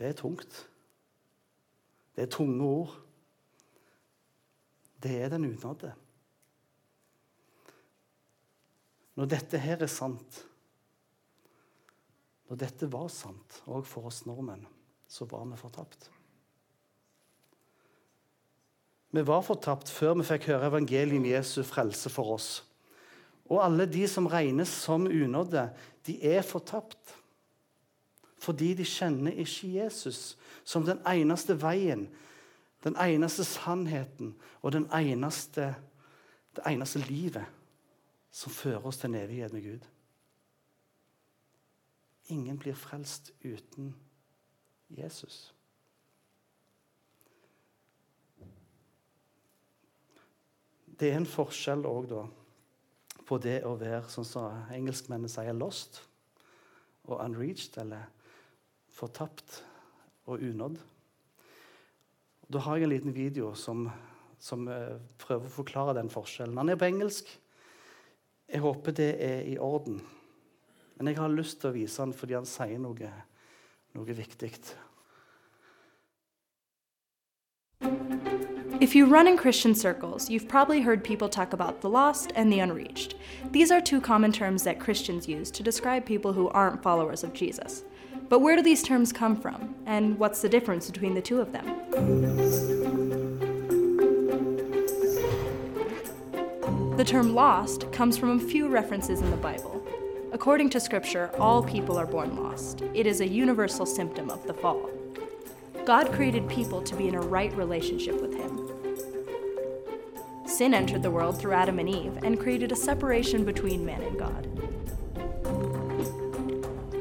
Det 0.00 0.08
er 0.08 0.16
tungt. 0.16 0.62
Det 2.16 2.24
er 2.24 2.32
tunge 2.32 2.64
ord. 2.64 2.94
Det 5.02 5.12
er 5.22 5.28
den 5.28 5.44
unådde. 5.44 5.92
Når 9.14 9.28
dette 9.28 9.58
her 9.60 9.82
er 9.84 9.92
sant, 9.92 10.46
når 12.48 12.58
dette 12.64 12.88
var 12.90 13.10
sant, 13.12 13.60
òg 13.68 13.84
for 13.86 14.08
oss 14.08 14.24
nordmenn, 14.26 14.64
så 15.06 15.28
var 15.28 15.44
vi 15.50 15.58
fortapt. 15.60 16.08
Vi 19.10 19.26
var 19.26 19.42
fortapt 19.42 19.90
før 19.90 20.14
vi 20.20 20.26
fikk 20.28 20.50
høre 20.52 20.68
evangeliet 20.70 21.18
om 21.18 21.26
Jesu 21.26 21.62
frelse 21.66 22.10
for 22.12 22.36
oss. 22.36 22.50
Og 23.50 23.58
alle 23.64 23.86
de 23.90 24.04
som 24.08 24.28
regnes 24.30 24.70
som 24.84 25.08
unådde, 25.10 25.64
de 26.06 26.14
er 26.22 26.42
fortapt. 26.46 27.16
Fordi 28.40 28.74
de 28.74 28.86
kjenner 28.86 29.34
ikke 29.42 29.72
Jesus 29.74 30.36
som 30.64 30.86
den 30.86 31.02
eneste 31.06 31.56
veien, 31.62 32.06
den 32.84 32.96
eneste 32.96 33.44
sannheten 33.44 34.34
og 34.62 34.72
den 34.72 34.86
eneste, 34.94 35.74
det 36.56 36.64
eneste 36.66 37.02
livet 37.04 37.44
som 38.30 38.52
fører 38.52 38.86
oss 38.86 39.02
til 39.02 39.10
en 39.10 39.18
evighet 39.20 39.52
med 39.52 39.66
Gud. 39.66 39.88
Ingen 42.30 42.58
blir 42.58 42.78
frelst 42.78 43.32
uten 43.42 43.94
Jesus. 44.88 45.50
Det 51.00 51.08
er 51.08 51.16
en 51.16 51.24
forskjell 51.24 51.86
òg, 51.88 52.10
da, 52.10 52.26
på 53.24 53.38
det 53.40 53.62
å 53.64 53.70
være 53.80 54.10
sånn 54.12 54.26
som 54.28 54.72
engelskmennene 54.74 55.32
sier 55.32 55.54
'lost' 55.56 56.02
og 57.08 57.22
'unreached', 57.24 57.78
eller 57.80 58.04
fortapt 58.92 59.62
og 60.26 60.44
unådd. 60.44 60.76
Da 62.52 62.58
har 62.58 62.76
jeg 62.76 62.84
en 62.84 62.92
liten 62.92 63.14
video 63.16 63.54
som, 63.54 63.88
som 64.38 64.68
uh, 64.68 65.00
prøver 65.16 65.46
å 65.46 65.54
forklare 65.54 65.96
den 65.96 66.12
forskjellen. 66.12 66.58
Han 66.58 66.68
er 66.68 66.76
på 66.76 66.90
engelsk. 66.90 67.32
Jeg 68.50 68.60
håper 68.60 68.92
det 68.92 69.10
er 69.24 69.40
i 69.48 69.56
orden. 69.56 70.02
Men 70.96 71.08
jeg 71.08 71.16
har 71.16 71.32
lyst 71.32 71.62
til 71.62 71.70
å 71.70 71.78
vise 71.80 72.02
han 72.02 72.12
fordi 72.12 72.36
han 72.36 72.44
sier 72.44 72.76
noe, 72.82 73.12
noe 73.96 74.20
viktig. 74.20 74.52
If 78.80 78.94
you 78.94 79.04
run 79.04 79.28
in 79.28 79.36
Christian 79.36 79.74
circles, 79.74 80.30
you've 80.30 80.48
probably 80.48 80.80
heard 80.80 81.04
people 81.04 81.28
talk 81.28 81.52
about 81.52 81.82
the 81.82 81.90
lost 81.90 82.32
and 82.34 82.50
the 82.50 82.60
unreached. 82.60 83.14
These 83.50 83.70
are 83.70 83.78
two 83.78 84.00
common 84.00 84.32
terms 84.32 84.62
that 84.62 84.80
Christians 84.80 85.28
use 85.28 85.50
to 85.50 85.62
describe 85.62 86.06
people 86.06 86.32
who 86.32 86.48
aren't 86.48 86.82
followers 86.82 87.22
of 87.22 87.34
Jesus. 87.34 87.84
But 88.30 88.38
where 88.38 88.56
do 88.56 88.62
these 88.62 88.82
terms 88.82 89.12
come 89.12 89.36
from, 89.36 89.74
and 89.84 90.18
what's 90.18 90.40
the 90.40 90.48
difference 90.48 90.90
between 90.90 91.12
the 91.12 91.20
two 91.20 91.42
of 91.42 91.52
them? 91.52 91.66
The 96.96 97.04
term 97.04 97.34
lost 97.34 97.92
comes 97.92 98.16
from 98.16 98.38
a 98.38 98.42
few 98.42 98.66
references 98.66 99.20
in 99.20 99.30
the 99.30 99.36
Bible. 99.36 99.86
According 100.32 100.70
to 100.70 100.80
Scripture, 100.80 101.30
all 101.38 101.62
people 101.62 101.98
are 101.98 102.06
born 102.06 102.34
lost. 102.42 102.80
It 102.94 103.06
is 103.06 103.20
a 103.20 103.28
universal 103.28 103.84
symptom 103.84 104.30
of 104.30 104.46
the 104.46 104.54
fall. 104.54 104.88
God 105.84 106.12
created 106.12 106.48
people 106.48 106.82
to 106.82 106.94
be 106.94 107.08
in 107.08 107.14
a 107.14 107.20
right 107.20 107.52
relationship 107.56 108.20
with 108.20 108.34
Him. 108.34 108.70
Sin 110.46 110.74
entered 110.74 111.02
the 111.02 111.10
world 111.10 111.38
through 111.38 111.52
Adam 111.52 111.78
and 111.78 111.88
Eve 111.88 112.18
and 112.22 112.38
created 112.38 112.70
a 112.70 112.76
separation 112.76 113.44
between 113.44 113.84
man 113.84 114.02
and 114.02 114.18
God. 114.18 114.46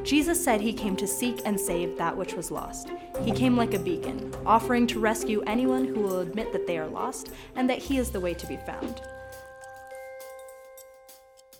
Jesus 0.06 0.44
said 0.44 0.62
he 0.62 0.74
came 0.74 0.96
to 0.96 1.06
seek 1.06 1.42
and 1.46 1.60
save 1.60 1.98
that 1.98 2.16
which 2.16 2.34
was 2.34 2.52
lost. 2.52 2.90
He 3.22 3.32
came 3.32 3.58
like 3.58 3.74
a 3.74 3.80
beacon, 3.80 4.34
offering 4.46 4.88
to 4.88 5.00
rescue 5.00 5.44
anyone 5.46 5.86
who 5.86 6.00
will 6.00 6.20
admit 6.20 6.54
that 6.54 6.66
they 6.66 6.80
are 6.80 6.88
lost 6.88 7.32
and 7.56 7.70
that 7.70 7.80
he 7.80 7.98
is 7.98 8.10
the 8.10 8.20
way 8.20 8.34
to 8.34 8.48
be 8.48 8.58
found. 8.58 9.02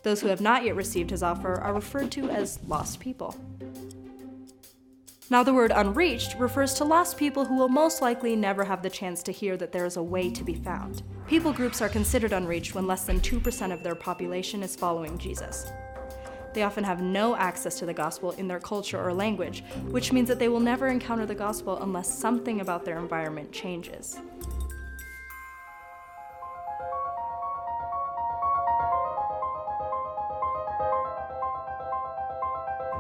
Those 0.04 0.22
who 0.22 0.30
have 0.30 0.42
not 0.42 0.64
yet 0.64 0.76
received 0.76 1.10
his 1.10 1.22
offer 1.22 1.56
are 1.56 1.74
referred 1.74 2.12
to 2.14 2.30
as 2.30 2.60
lost 2.66 3.00
people. 3.00 3.36
Now, 5.32 5.44
the 5.44 5.54
word 5.54 5.72
unreached 5.76 6.36
refers 6.40 6.74
to 6.76 6.84
lost 6.84 7.16
people 7.16 7.46
who 7.46 7.56
will 7.56 7.70
most 7.70 8.02
likely 8.02 8.36
never 8.36 8.64
have 8.64 8.82
the 8.82 8.90
chance 8.90 9.22
to 9.24 9.32
hear 9.32 9.58
that 9.58 9.72
there 9.72 9.86
is 9.86 9.96
a 9.96 10.02
way 10.02 10.32
to 10.32 10.44
be 10.44 10.56
found. 10.56 11.04
People 11.28 11.54
groups 11.54 11.84
are 11.84 11.90
considered 11.90 12.34
unreached 12.34 12.74
when 12.74 12.88
less 12.88 13.04
than 13.04 13.20
2% 13.20 13.72
of 13.72 13.84
their 13.84 13.94
population 13.94 14.64
is 14.64 14.76
following 14.76 15.20
Jesus. 15.20 15.72
They 16.56 16.64
often 16.64 16.84
have 16.84 17.04
no 17.04 17.36
access 17.36 17.78
to 17.78 17.86
the 17.86 17.94
gospel 17.94 18.32
in 18.32 18.48
their 18.48 18.60
culture 18.60 19.00
or 19.00 19.14
language, 19.14 19.64
which 19.92 20.12
means 20.12 20.28
that 20.30 20.40
they 20.40 20.50
will 20.50 20.60
never 20.60 20.88
encounter 20.88 21.28
the 21.28 21.36
gospel 21.36 21.78
unless 21.84 22.12
something 22.12 22.62
about 22.62 22.84
their 22.84 22.98
environment 22.98 23.52
changes. 23.52 24.18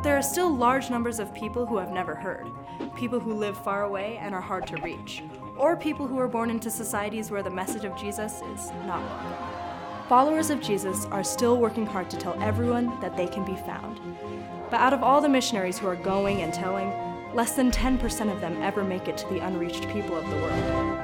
There 0.01 0.15
are 0.15 0.21
still 0.21 0.49
large 0.49 0.89
numbers 0.89 1.19
of 1.19 1.33
people 1.33 1.65
who 1.65 1.77
have 1.77 1.91
never 1.91 2.15
heard, 2.15 2.47
people 2.95 3.19
who 3.19 3.33
live 3.33 3.61
far 3.61 3.83
away 3.83 4.17
and 4.21 4.33
are 4.33 4.39
hard 4.39 4.65
to 4.67 4.77
reach, 4.77 5.21
or 5.57 5.75
people 5.75 6.07
who 6.07 6.17
are 6.19 6.27
born 6.29 6.49
into 6.49 6.71
societies 6.71 7.29
where 7.29 7.43
the 7.43 7.49
message 7.49 7.83
of 7.83 7.97
Jesus 7.97 8.35
is 8.35 8.71
not 8.85 9.03
welcome. 9.03 9.33
Followers 10.07 10.51
of 10.51 10.61
Jesus 10.61 11.03
are 11.07 11.21
still 11.21 11.57
working 11.57 11.85
hard 11.85 12.09
to 12.11 12.17
tell 12.17 12.41
everyone 12.41 12.97
that 13.01 13.17
they 13.17 13.27
can 13.27 13.43
be 13.43 13.57
found. 13.57 13.99
But 14.71 14.79
out 14.79 14.93
of 14.93 15.03
all 15.03 15.19
the 15.19 15.27
missionaries 15.27 15.77
who 15.77 15.87
are 15.87 15.97
going 15.97 16.43
and 16.43 16.53
telling, 16.53 16.93
less 17.35 17.57
than 17.57 17.69
10% 17.69 18.31
of 18.31 18.39
them 18.39 18.55
ever 18.61 18.85
make 18.85 19.09
it 19.09 19.17
to 19.17 19.27
the 19.27 19.39
unreached 19.39 19.85
people 19.89 20.15
of 20.15 20.29
the 20.29 20.37
world. 20.37 20.99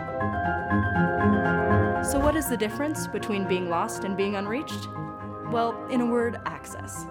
So, 2.06 2.18
what 2.18 2.38
is 2.38 2.48
the 2.48 2.56
difference 2.56 3.08
between 3.08 3.46
being 3.46 3.68
lost 3.70 4.06
and 4.06 4.16
being 4.16 4.38
unreached? 4.38 4.88
Well, 5.52 5.86
in 5.88 6.00
a 6.00 6.06
word, 6.06 6.40
access. 6.46 7.06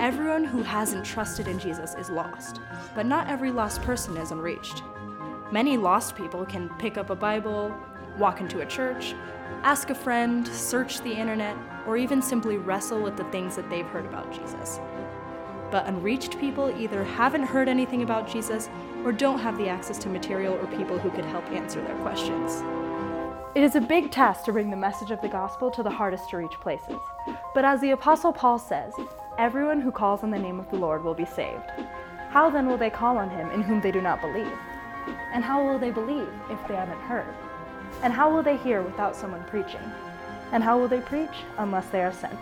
Everyone 0.00 0.44
who 0.44 0.62
hasn't 0.62 1.04
trusted 1.04 1.46
in 1.46 1.58
Jesus 1.58 1.94
is 1.94 2.08
lost, 2.08 2.58
but 2.94 3.04
not 3.04 3.28
every 3.28 3.50
lost 3.50 3.82
person 3.82 4.16
is 4.16 4.30
unreached. 4.30 4.82
Many 5.52 5.76
lost 5.76 6.16
people 6.16 6.46
can 6.46 6.70
pick 6.78 6.96
up 6.96 7.10
a 7.10 7.14
Bible, 7.14 7.76
walk 8.16 8.40
into 8.40 8.60
a 8.60 8.66
church, 8.66 9.14
ask 9.62 9.90
a 9.90 9.94
friend, 9.94 10.48
search 10.48 11.02
the 11.02 11.12
internet, 11.12 11.54
or 11.86 11.98
even 11.98 12.22
simply 12.22 12.56
wrestle 12.56 13.02
with 13.02 13.18
the 13.18 13.24
things 13.24 13.56
that 13.56 13.68
they've 13.68 13.84
heard 13.84 14.06
about 14.06 14.32
Jesus. 14.32 14.80
But 15.70 15.86
unreached 15.86 16.40
people 16.40 16.74
either 16.80 17.04
haven't 17.04 17.42
heard 17.42 17.68
anything 17.68 18.00
about 18.00 18.26
Jesus 18.26 18.70
or 19.04 19.12
don't 19.12 19.38
have 19.38 19.58
the 19.58 19.68
access 19.68 19.98
to 19.98 20.08
material 20.08 20.54
or 20.54 20.78
people 20.78 20.98
who 20.98 21.10
could 21.10 21.26
help 21.26 21.44
answer 21.50 21.82
their 21.82 21.96
questions. 21.96 22.62
It 23.54 23.62
is 23.62 23.74
a 23.74 23.80
big 23.82 24.10
task 24.10 24.44
to 24.44 24.52
bring 24.52 24.70
the 24.70 24.76
message 24.78 25.10
of 25.10 25.20
the 25.20 25.28
gospel 25.28 25.70
to 25.72 25.82
the 25.82 25.90
hardest 25.90 26.30
to 26.30 26.38
reach 26.38 26.58
places. 26.62 27.00
But 27.52 27.66
as 27.66 27.82
the 27.82 27.90
Apostle 27.90 28.32
Paul 28.32 28.58
says, 28.58 28.94
everyone 29.40 29.80
who 29.80 29.90
calls 29.90 30.22
on 30.22 30.30
the 30.30 30.38
name 30.38 30.60
of 30.60 30.70
the 30.70 30.76
Lord 30.76 31.02
will 31.02 31.14
be 31.14 31.24
saved. 31.24 31.70
How 32.28 32.50
then 32.50 32.66
will 32.66 32.76
they 32.76 32.90
call 32.90 33.16
on 33.16 33.30
him 33.30 33.50
in 33.52 33.62
whom 33.62 33.80
they 33.80 33.90
do 33.90 34.02
not 34.02 34.20
believe? 34.20 34.52
And 35.32 35.42
how 35.42 35.64
will 35.64 35.78
they 35.78 35.90
believe 35.90 36.28
if 36.50 36.58
they 36.68 36.74
haven't 36.76 37.00
heard? 37.00 37.34
And 38.02 38.12
how 38.12 38.30
will 38.30 38.42
they 38.42 38.58
hear 38.58 38.82
without 38.82 39.16
someone 39.16 39.42
preaching? 39.44 39.80
And 40.52 40.62
how 40.62 40.78
will 40.78 40.88
they 40.88 41.00
preach 41.00 41.44
unless 41.56 41.88
they 41.88 42.02
are 42.02 42.12
sent? 42.12 42.38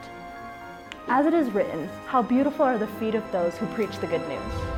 As 1.06 1.24
it 1.24 1.34
is 1.34 1.52
written, 1.52 1.88
how 2.06 2.20
beautiful 2.20 2.64
are 2.64 2.78
the 2.78 2.88
feet 2.98 3.14
of 3.14 3.30
those 3.30 3.56
who 3.56 3.66
preach 3.66 3.96
the 3.98 4.08
good 4.08 4.26
news. 4.28 4.77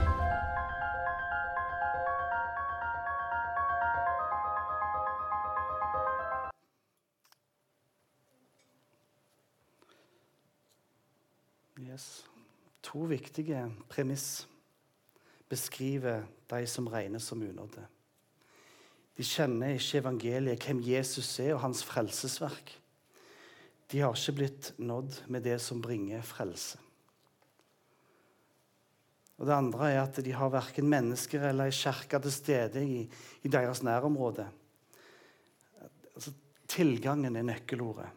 Yes. 12.00 12.24
To 12.80 13.04
viktige 13.04 13.66
premiss 13.92 14.48
beskriver 15.48 16.24
de 16.48 16.66
som 16.66 16.86
regnes 16.88 17.26
som 17.28 17.42
unådde. 17.42 17.82
De 19.16 19.24
kjenner 19.26 19.74
ikke 19.76 20.00
evangeliet, 20.00 20.64
hvem 20.64 20.80
Jesus 20.80 21.28
er 21.42 21.52
og 21.54 21.60
hans 21.60 21.82
frelsesverk. 21.84 22.72
De 23.92 24.00
har 24.00 24.16
ikke 24.16 24.36
blitt 24.38 24.70
nådd 24.78 25.18
med 25.28 25.44
det 25.44 25.58
som 25.60 25.82
bringer 25.82 26.22
frelse. 26.24 26.78
Og 29.36 29.46
Det 29.46 29.52
andre 29.56 29.90
er 29.90 30.00
at 30.02 30.22
de 30.24 30.32
har 30.32 30.52
verken 30.52 30.88
mennesker 30.88 31.44
eller 31.48 31.68
ei 31.68 31.74
kirke 31.74 32.20
til 32.20 32.32
stede 32.32 32.84
i, 32.84 33.04
i 33.42 33.48
deres 33.48 33.82
nærområde. 33.82 34.48
Altså, 36.14 36.32
tilgangen 36.68 37.36
er 37.36 37.44
nøkkelordet 37.44 38.08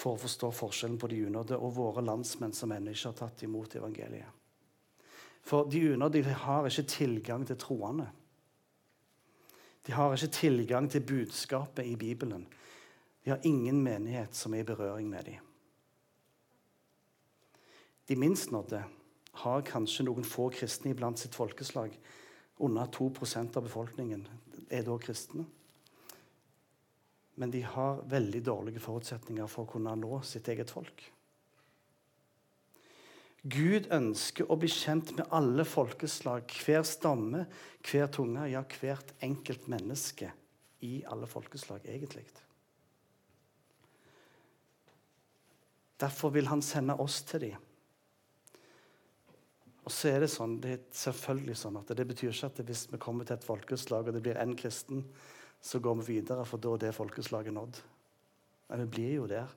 for 0.00 0.16
å 0.16 0.20
forstå 0.20 0.48
forskjellen 0.56 0.98
på 1.00 1.10
de 1.12 1.24
unådde 1.28 1.58
og 1.60 1.74
våre 1.76 2.04
landsmenn 2.04 2.54
som 2.56 2.72
ennå 2.72 2.94
ikke 2.94 3.10
har 3.10 3.18
tatt 3.18 3.44
imot 3.44 3.76
evangeliet. 3.76 4.38
For 5.44 5.68
de 5.68 5.82
unådde 5.92 6.22
har 6.44 6.68
ikke 6.68 6.88
tilgang 6.88 7.44
til 7.48 7.58
troende. 7.60 8.06
De 9.86 9.92
har 9.96 10.12
ikke 10.14 10.32
tilgang 10.36 10.88
til 10.90 11.04
budskapet 11.04 11.86
i 11.88 11.96
Bibelen. 11.96 12.46
De 13.24 13.32
har 13.32 13.44
ingen 13.44 13.82
menighet 13.82 14.36
som 14.36 14.54
er 14.54 14.64
i 14.64 14.68
berøring 14.68 15.08
med 15.08 15.24
dem. 15.24 15.46
De 18.08 18.16
minst 18.16 18.50
nådde 18.50 18.82
har 19.44 19.62
kanskje 19.62 20.04
noen 20.08 20.26
få 20.26 20.48
kristne 20.52 20.92
iblant 20.92 21.20
sitt 21.20 21.36
folkeslag. 21.36 21.92
Under 22.60 22.88
2% 22.92 23.56
av 23.56 23.64
befolkningen 23.64 24.26
er 24.68 24.84
da 24.84 24.96
kristne. 25.00 25.46
Men 27.40 27.52
de 27.54 27.62
har 27.64 28.02
veldig 28.10 28.42
dårlige 28.44 28.82
forutsetninger 28.84 29.48
for 29.48 29.64
å 29.64 29.72
kunne 29.72 29.94
nå 29.96 30.20
sitt 30.28 30.48
eget 30.52 30.72
folk. 30.72 31.06
Gud 33.40 33.88
ønsker 33.88 34.50
å 34.52 34.58
bli 34.60 34.68
kjent 34.68 35.14
med 35.16 35.30
alle 35.32 35.64
folkeslag, 35.64 36.44
hver 36.60 36.84
stamme, 36.84 37.46
hver 37.88 38.10
tunge, 38.12 38.44
ja, 38.52 38.60
hvert 38.82 39.14
enkelt 39.24 39.64
menneske 39.72 40.28
i 40.84 40.98
alle 41.08 41.28
folkeslag, 41.28 41.86
egentlig. 41.88 42.26
Derfor 46.00 46.36
vil 46.36 46.48
han 46.52 46.60
sende 46.64 46.96
oss 47.00 47.22
til 47.28 47.46
dem. 47.48 47.66
Og 49.88 49.92
så 49.92 50.12
er 50.12 50.20
Det 50.20 50.30
sånn, 50.30 50.60
det 50.60 50.70
er 50.70 50.82
selvfølgelig 50.92 51.56
sånn 51.56 51.80
at 51.80 51.96
det 51.96 52.06
betyr 52.06 52.30
ikke 52.30 52.52
at 52.52 52.60
hvis 52.68 52.86
vi 52.92 53.00
kommer 53.00 53.24
til 53.24 53.38
et 53.38 53.44
folkeslag 53.44 54.08
og 54.08 54.14
det 54.14 54.22
blir 54.22 54.38
én 54.40 54.52
kristen, 54.56 55.06
så 55.60 55.78
går 55.78 55.98
vi 56.00 56.16
videre, 56.16 56.44
for 56.48 56.62
da 56.62 56.72
er 56.74 56.86
det 56.86 56.94
folkeslaget 56.96 57.54
nådd. 57.54 57.80
Men 58.70 58.84
vi 58.84 58.92
blir 58.96 59.12
jo 59.18 59.26
der 59.28 59.50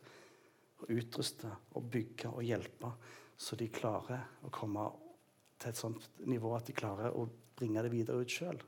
og 0.83 0.91
utruste 0.91 1.49
og 1.77 1.87
bygge 1.91 2.31
og 2.33 2.43
hjelpe, 2.43 2.91
så 3.37 3.55
de 3.59 3.69
klarer 3.71 4.43
å 4.43 4.51
komme 4.53 4.83
til 5.61 5.71
et 5.71 5.79
sånt 5.79 6.09
nivå 6.27 6.51
at 6.57 6.67
de 6.67 6.75
klarer 6.75 7.15
å 7.15 7.27
bringe 7.55 7.83
det 7.85 7.93
videre 7.93 8.19
ut 8.19 8.33
sjøl. 8.33 8.59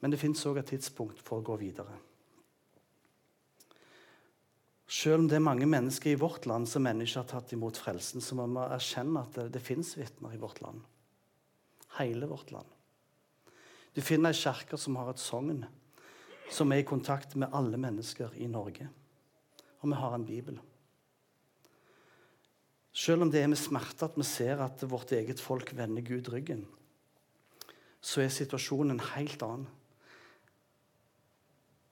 Men 0.00 0.12
det 0.12 0.20
fins 0.20 0.44
òg 0.48 0.60
et 0.60 0.72
tidspunkt 0.72 1.20
for 1.24 1.40
å 1.40 1.46
gå 1.46 1.56
videre. 1.60 1.96
Selv 4.90 5.20
om 5.20 5.28
det 5.30 5.36
er 5.38 5.44
mange 5.44 5.68
mennesker 5.70 6.10
i 6.10 6.18
vårt 6.18 6.48
land 6.50 6.66
som 6.68 6.86
ennå 6.88 7.06
ikke 7.06 7.22
har 7.22 7.28
tatt 7.30 7.52
imot 7.54 7.78
frelsen, 7.78 8.24
så 8.24 8.34
må 8.34 8.48
vi 8.50 8.64
erkjenne 8.64 9.22
at 9.22 9.36
det, 9.36 9.46
det 9.54 9.62
fins 9.62 9.92
vitner 9.94 10.34
i 10.34 10.40
vårt 10.40 10.58
land. 10.64 10.82
Hele 12.00 12.26
vårt 12.30 12.50
land. 12.50 12.79
Du 13.94 14.00
finner 14.02 14.30
ei 14.30 14.38
kirke 14.38 14.78
som 14.78 14.96
har 15.00 15.10
et 15.10 15.22
sogn 15.22 15.64
som 16.50 16.72
er 16.72 16.82
i 16.82 16.86
kontakt 16.86 17.36
med 17.38 17.54
alle 17.54 17.78
mennesker 17.78 18.34
i 18.42 18.48
Norge. 18.50 18.88
Og 19.80 19.90
vi 19.90 19.98
har 19.98 20.14
en 20.14 20.26
bibel. 20.26 20.58
Selv 22.92 23.22
om 23.22 23.30
det 23.30 23.42
er 23.42 23.50
med 23.50 23.58
smerte 23.58 24.08
at 24.08 24.18
vi 24.18 24.26
ser 24.26 24.62
at 24.64 24.82
vårt 24.90 25.12
eget 25.14 25.40
folk 25.40 25.70
vender 25.78 26.02
Gud 26.02 26.28
ryggen, 26.32 26.66
så 28.00 28.24
er 28.24 28.32
situasjonen 28.34 28.96
en 28.96 29.06
helt 29.14 29.42
annen 29.46 29.68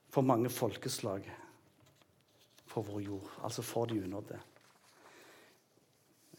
for 0.09 0.25
mange 0.25 0.49
folkeslag 0.49 1.27
for 2.69 2.85
vår 2.85 3.01
jord, 3.01 3.29
altså 3.45 3.61
for 3.65 3.89
de 3.89 4.01
unådde. 4.03 4.39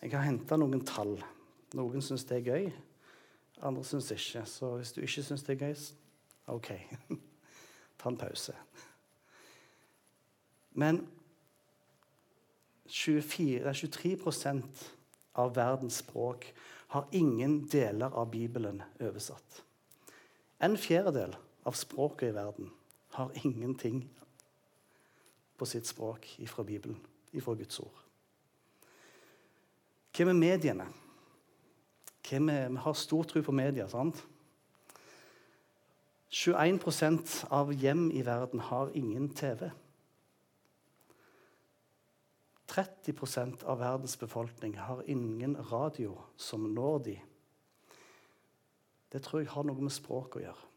Jeg 0.02 0.12
har 0.12 0.26
henta 0.26 0.56
noen 0.58 0.82
tall. 0.86 1.16
Noen 1.76 2.02
syns 2.02 2.24
det 2.26 2.40
er 2.40 2.46
gøy, 2.46 2.68
andre 3.62 3.84
syns 3.84 4.10
ikke. 4.14 4.44
Så 4.46 4.74
hvis 4.76 4.92
du 4.92 5.00
ikke 5.00 5.22
syns 5.22 5.44
det 5.46 5.56
er 5.56 5.66
gøy, 5.68 5.74
OK. 6.46 6.72
Ta 8.00 8.08
en 8.08 8.18
pause. 8.20 8.54
Men 10.72 11.02
24, 12.90 13.72
23% 13.72 14.84
av 15.38 15.54
verdens 15.54 16.00
språk 16.02 16.46
har 16.90 17.06
ingen 17.14 17.60
deler 17.70 18.10
av 18.18 18.30
Bibelen 18.30 18.82
oversatt. 18.98 19.62
En 20.58 20.76
fjerdedel 20.76 21.36
av 21.62 21.76
språket 21.78 22.32
i 22.32 22.34
verden 22.34 22.70
har 23.14 23.30
ingenting 23.44 24.02
på 25.56 25.66
sitt 25.66 25.86
språk 25.86 26.26
ifra 26.38 26.64
Bibelen, 26.64 26.98
ifra 27.30 27.54
Guds 27.54 27.80
ord. 27.80 27.96
Hva 30.10 30.26
med 30.26 30.40
mediene? 30.40 30.86
Med, 32.30 32.70
vi 32.70 32.76
har 32.76 32.94
stor 32.94 33.24
tro 33.24 33.42
på 33.42 33.52
media. 33.52 33.88
sant? 33.88 34.26
21% 36.30 37.46
av 37.50 37.72
hjem 37.74 38.10
i 38.14 38.22
verden 38.22 38.60
har 38.60 38.92
ingen 38.94 39.28
TV. 39.34 39.70
30 42.70 43.64
av 43.66 43.78
verdens 43.78 44.14
befolkning 44.18 44.76
har 44.78 45.02
ingen 45.10 45.56
radio 45.56 46.14
som 46.36 46.68
når 46.74 46.98
de. 46.98 47.16
Det 49.10 49.22
tror 49.24 49.42
jeg 49.42 49.50
har 49.50 49.66
noe 49.66 49.82
med 49.82 49.90
språk 49.90 50.38
å 50.38 50.44
gjøre. 50.44 50.68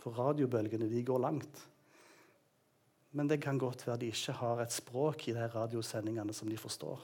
For 0.00 0.16
radiobølgene 0.16 0.88
de 0.88 1.04
går 1.04 1.20
langt. 1.20 1.60
Men 3.12 3.28
det 3.28 3.42
kan 3.44 3.60
godt 3.60 3.84
være 3.86 4.00
de 4.06 4.12
ikke 4.12 4.38
har 4.40 4.62
et 4.62 4.72
språk 4.72 5.28
i 5.28 5.36
de 5.36 5.44
radiosendingene 5.52 6.32
som 6.32 6.48
de 6.48 6.56
forstår. 6.56 7.02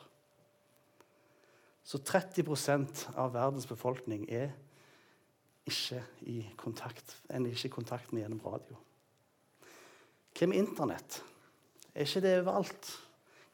Så 1.85 2.01
30 2.01 3.13
av 3.15 3.35
verdens 3.35 3.67
befolkning 3.69 4.25
er 4.33 4.55
ikke 5.69 6.01
i 6.29 6.41
kontakt, 6.57 7.17
en 7.29 7.47
ikke 7.49 7.69
i 7.69 7.73
kontakt 7.73 8.13
med 8.13 8.25
gjennom 8.25 8.41
radio. 8.45 8.77
Hva 10.35 10.49
med 10.51 10.59
Internett? 10.65 11.21
Er 11.95 12.09
ikke 12.09 12.25
det 12.25 12.39
overalt? 12.41 12.93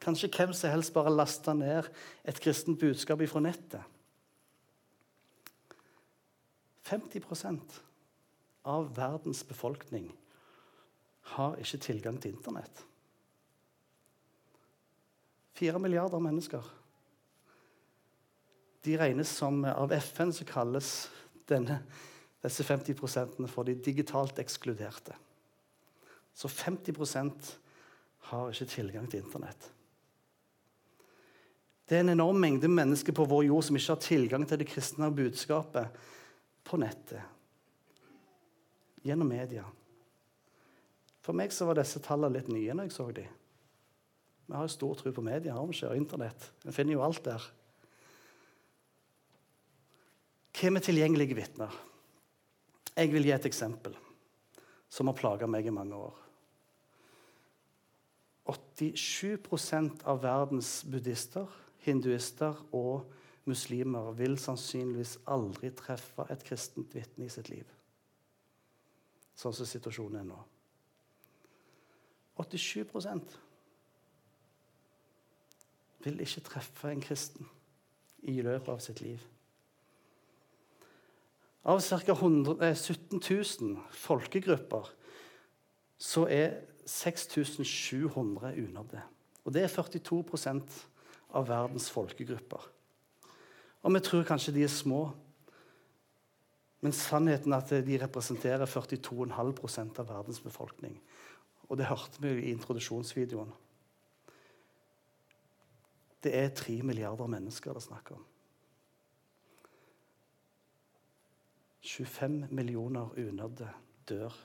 Kanskje 0.01 0.31
hvem 0.33 0.53
som 0.57 0.71
helst 0.73 0.93
bare 0.95 1.13
laster 1.13 1.53
ned 1.53 1.87
et 2.25 2.39
kristent 2.41 2.79
budskap 2.81 3.21
fra 3.29 3.43
nettet? 3.43 3.83
50 6.89 7.23
av 8.67 8.89
verdens 8.97 9.43
befolkning 9.47 10.09
har 11.35 11.55
ikke 11.61 11.79
tilgang 11.85 12.17
til 12.19 12.33
Internett. 12.33 12.83
Fire 15.55 15.79
milliarder 15.79 16.19
mennesker. 16.19 16.65
De 18.81 18.95
regnes 18.97 19.29
som 19.29 19.63
Av 19.65 19.91
FN 19.93 20.33
så 20.33 20.45
kalles 20.47 21.09
denne, 21.49 21.81
disse 22.41 22.65
50% 22.65 23.45
for 23.51 23.67
de 23.67 23.75
digitalt 23.77 24.39
ekskluderte. 24.41 25.13
Så 26.33 26.49
50% 26.49 27.51
har 28.31 28.49
ikke 28.49 28.69
tilgang 28.71 29.09
til 29.09 29.21
Internett. 29.21 29.67
Det 31.85 31.97
er 31.97 32.05
en 32.05 32.13
enorm 32.13 32.39
mengde 32.39 32.69
mennesker 32.71 33.13
på 33.13 33.25
vår 33.27 33.43
jord 33.49 33.65
som 33.67 33.75
ikke 33.75 33.91
har 33.91 34.01
tilgang 34.05 34.47
til 34.47 34.61
det 34.61 34.69
kristne 34.71 35.09
budskapet 35.11 36.01
på 36.63 36.79
nettet, 36.79 37.19
gjennom 39.03 39.27
media. 39.27 39.65
For 41.21 41.35
meg 41.37 41.51
så 41.53 41.67
var 41.67 41.77
disse 41.77 41.99
tallene 42.01 42.37
litt 42.37 42.49
nye 42.49 42.73
når 42.77 42.87
jeg 42.87 42.95
så 42.95 43.09
dem. 43.11 43.37
Vi 44.47 44.55
har 44.55 44.65
jo 44.65 44.73
stor 44.73 44.95
tro 44.99 45.11
på 45.15 45.23
media 45.25 45.53
har 45.55 45.67
vi 45.67 45.75
ikke, 45.75 45.89
og 45.91 45.99
Internett. 45.99 46.47
Vi 46.63 46.73
finner 46.75 46.95
jo 46.95 47.03
alt 47.05 47.21
der. 47.27 47.43
Hva 50.51 50.71
med 50.71 50.83
tilgjengelige 50.85 51.37
vitner? 51.37 51.73
Jeg 52.95 53.11
vil 53.13 53.25
gi 53.25 53.31
et 53.35 53.47
eksempel 53.47 53.95
som 54.91 55.07
har 55.07 55.15
plaga 55.15 55.47
meg 55.47 55.67
i 55.67 55.73
mange 55.73 55.95
år. 55.95 56.17
87% 58.51 60.03
av 60.09 60.19
verdens 60.23 60.81
buddhister, 60.83 61.47
hinduister 61.85 62.57
og 62.75 63.07
muslimer 63.47 64.11
vil 64.17 64.35
sannsynligvis 64.39 65.17
aldri 65.31 65.71
treffe 65.77 66.25
et 66.33 66.43
kristent 66.45 66.93
vitne 66.95 67.25
i 67.25 67.31
sitt 67.31 67.49
liv. 67.49 67.65
Sånn 69.37 69.55
som 69.55 69.69
situasjonen 69.69 70.19
er 70.21 70.27
nå. 70.27 70.41
87% 72.41 73.37
vil 76.01 76.21
ikke 76.25 76.43
treffe 76.45 76.91
en 76.91 77.03
kristen 77.03 77.49
i 78.29 78.41
løpet 78.41 78.69
av 78.73 78.81
sitt 78.83 79.01
liv. 79.05 79.21
Av 81.63 81.81
ca. 81.81 82.15
17 82.73 83.21
000 83.21 83.75
folkegrupper 83.93 84.87
så 86.01 86.25
er 86.25 86.55
6700 86.89 88.55
unådde. 88.57 89.01
Og 89.45 89.53
det 89.53 89.65
er 89.65 89.73
42% 89.73 90.79
av 91.37 91.47
verdens 91.47 91.89
folkegrupper. 91.93 92.63
Og 93.81 93.93
vi 93.93 94.01
tror 94.05 94.25
kanskje 94.25 94.53
de 94.57 94.65
er 94.65 94.73
små, 94.73 95.03
men 96.81 96.95
sannheten 96.97 97.53
er 97.53 97.61
at 97.61 97.85
de 97.85 97.99
representerer 98.01 98.65
42,5 98.65 99.99
av 100.01 100.09
verdens 100.09 100.41
befolkning. 100.41 100.97
Og 101.69 101.77
det 101.77 101.89
hørte 101.89 102.21
vi 102.23 102.33
i 102.41 102.51
introduksjonsvideoen. 102.55 103.53
Det 106.21 106.33
er 106.37 106.53
tre 106.57 106.81
milliarder 106.85 107.29
mennesker 107.29 107.73
det 107.73 107.81
er 107.81 107.89
snakk 107.89 108.13
om. 108.17 108.25
25 111.81 112.47
millioner 112.51 113.09
unødde 113.17 113.69
dør 114.09 114.35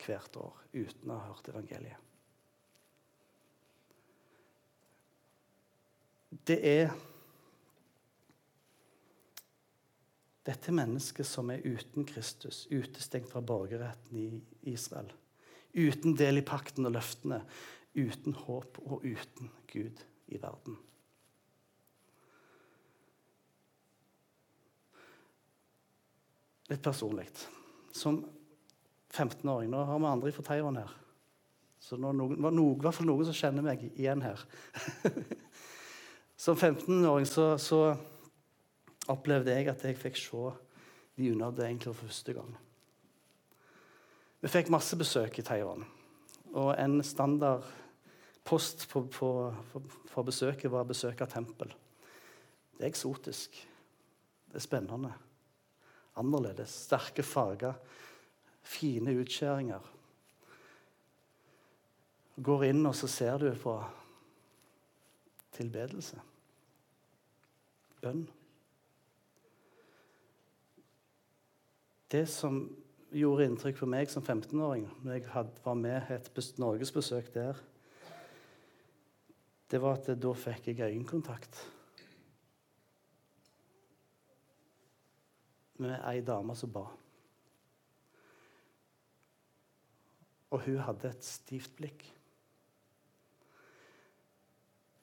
hvert 0.00 0.36
år 0.40 0.56
uten 0.72 1.12
å 1.12 1.18
ha 1.18 1.28
hørt 1.28 1.50
evangeliet. 1.52 2.08
Det 6.46 6.58
er 6.64 6.92
Dette 10.50 10.72
mennesket 10.72 11.28
som 11.28 11.50
er 11.52 11.60
uten 11.68 12.06
Kristus, 12.08 12.64
utestengt 12.72 13.28
fra 13.28 13.42
borgerretten 13.44 14.16
i 14.18 14.72
Israel. 14.72 15.10
Uten 15.76 16.16
del 16.18 16.40
i 16.40 16.46
pakten 16.46 16.88
og 16.88 16.96
løftene. 16.96 17.42
Uten 17.94 18.34
håp 18.46 18.78
og 18.86 19.04
uten 19.04 19.50
Gud 19.70 20.00
i 20.32 20.40
verden. 20.40 20.78
Litt 26.70 26.82
personlig. 26.82 27.26
Som 27.92 28.22
15-åring 29.10 29.70
Nå 29.72 29.84
har 29.84 29.98
vi 29.98 30.10
andre 30.10 30.32
fra 30.32 30.46
Taiwan 30.46 30.78
her. 30.78 30.96
Så 31.80 31.96
det 31.96 32.04
var 32.04 32.14
noen, 32.14 32.60
i 32.60 32.82
hvert 32.84 32.94
fall 32.94 33.08
noen 33.08 33.26
som 33.26 33.36
kjenner 33.36 33.64
meg 33.64 33.86
igjen 33.90 34.22
her. 34.22 34.42
Som 36.40 36.56
15-åring 36.56 37.26
så, 37.28 37.58
så, 37.60 37.80
opplevde 39.12 39.52
jeg 39.52 39.66
at 39.68 39.82
jeg 39.84 39.96
fikk 39.98 40.16
se 40.16 40.50
de 41.18 41.32
unådde 41.34 41.64
egentlig 41.66 41.90
for 41.90 42.06
første 42.06 42.32
gang. 42.36 42.52
Vi 44.40 44.48
fikk 44.48 44.70
masse 44.72 44.96
besøk 44.96 45.36
i 45.40 45.44
Taiwan. 45.44 45.84
Og 46.54 46.70
en 46.80 47.02
standard 47.04 47.66
post 48.46 48.86
på, 48.88 49.02
på, 49.12 49.30
for 50.08 50.28
besøket 50.28 50.72
var 50.72 50.88
besøk 50.88 51.20
av 51.20 51.32
tempel. 51.32 51.74
Det 52.76 52.86
er 52.86 52.92
eksotisk. 52.92 53.60
Det 54.48 54.60
er 54.60 54.64
spennende. 54.64 55.12
Annerledes. 56.18 56.72
Sterke 56.86 57.22
farger. 57.22 57.78
Fine 58.62 59.14
utskjæringer. 59.20 59.86
Går 62.40 62.66
inn, 62.70 62.84
og 62.86 62.94
så 62.96 63.08
ser 63.10 63.38
du 63.38 63.50
på 63.60 63.76
tilbedelse. 65.56 66.20
Bønn. 68.00 68.22
Det 72.10 72.24
som 72.28 72.62
gjorde 73.14 73.46
inntrykk 73.46 73.82
på 73.82 73.88
meg 73.90 74.10
som 74.10 74.24
15-åring 74.24 74.86
når 75.02 75.16
jeg 75.16 75.26
hadde, 75.34 75.60
var 75.64 75.76
med 75.78 76.10
et 76.14 76.30
norgesbesøk 76.58 77.28
der, 77.34 77.58
det 79.70 79.78
var 79.82 80.00
at 80.00 80.08
da 80.18 80.32
fikk 80.34 80.72
jeg 80.72 80.96
øyekontakt 80.96 81.60
med 85.80 85.96
ei 86.08 86.22
dame 86.24 86.56
som 86.56 86.72
ba. 86.72 86.86
Og 90.50 90.64
hun 90.66 90.80
hadde 90.82 91.10
et 91.10 91.24
stivt 91.24 91.76
blikk. 91.78 92.04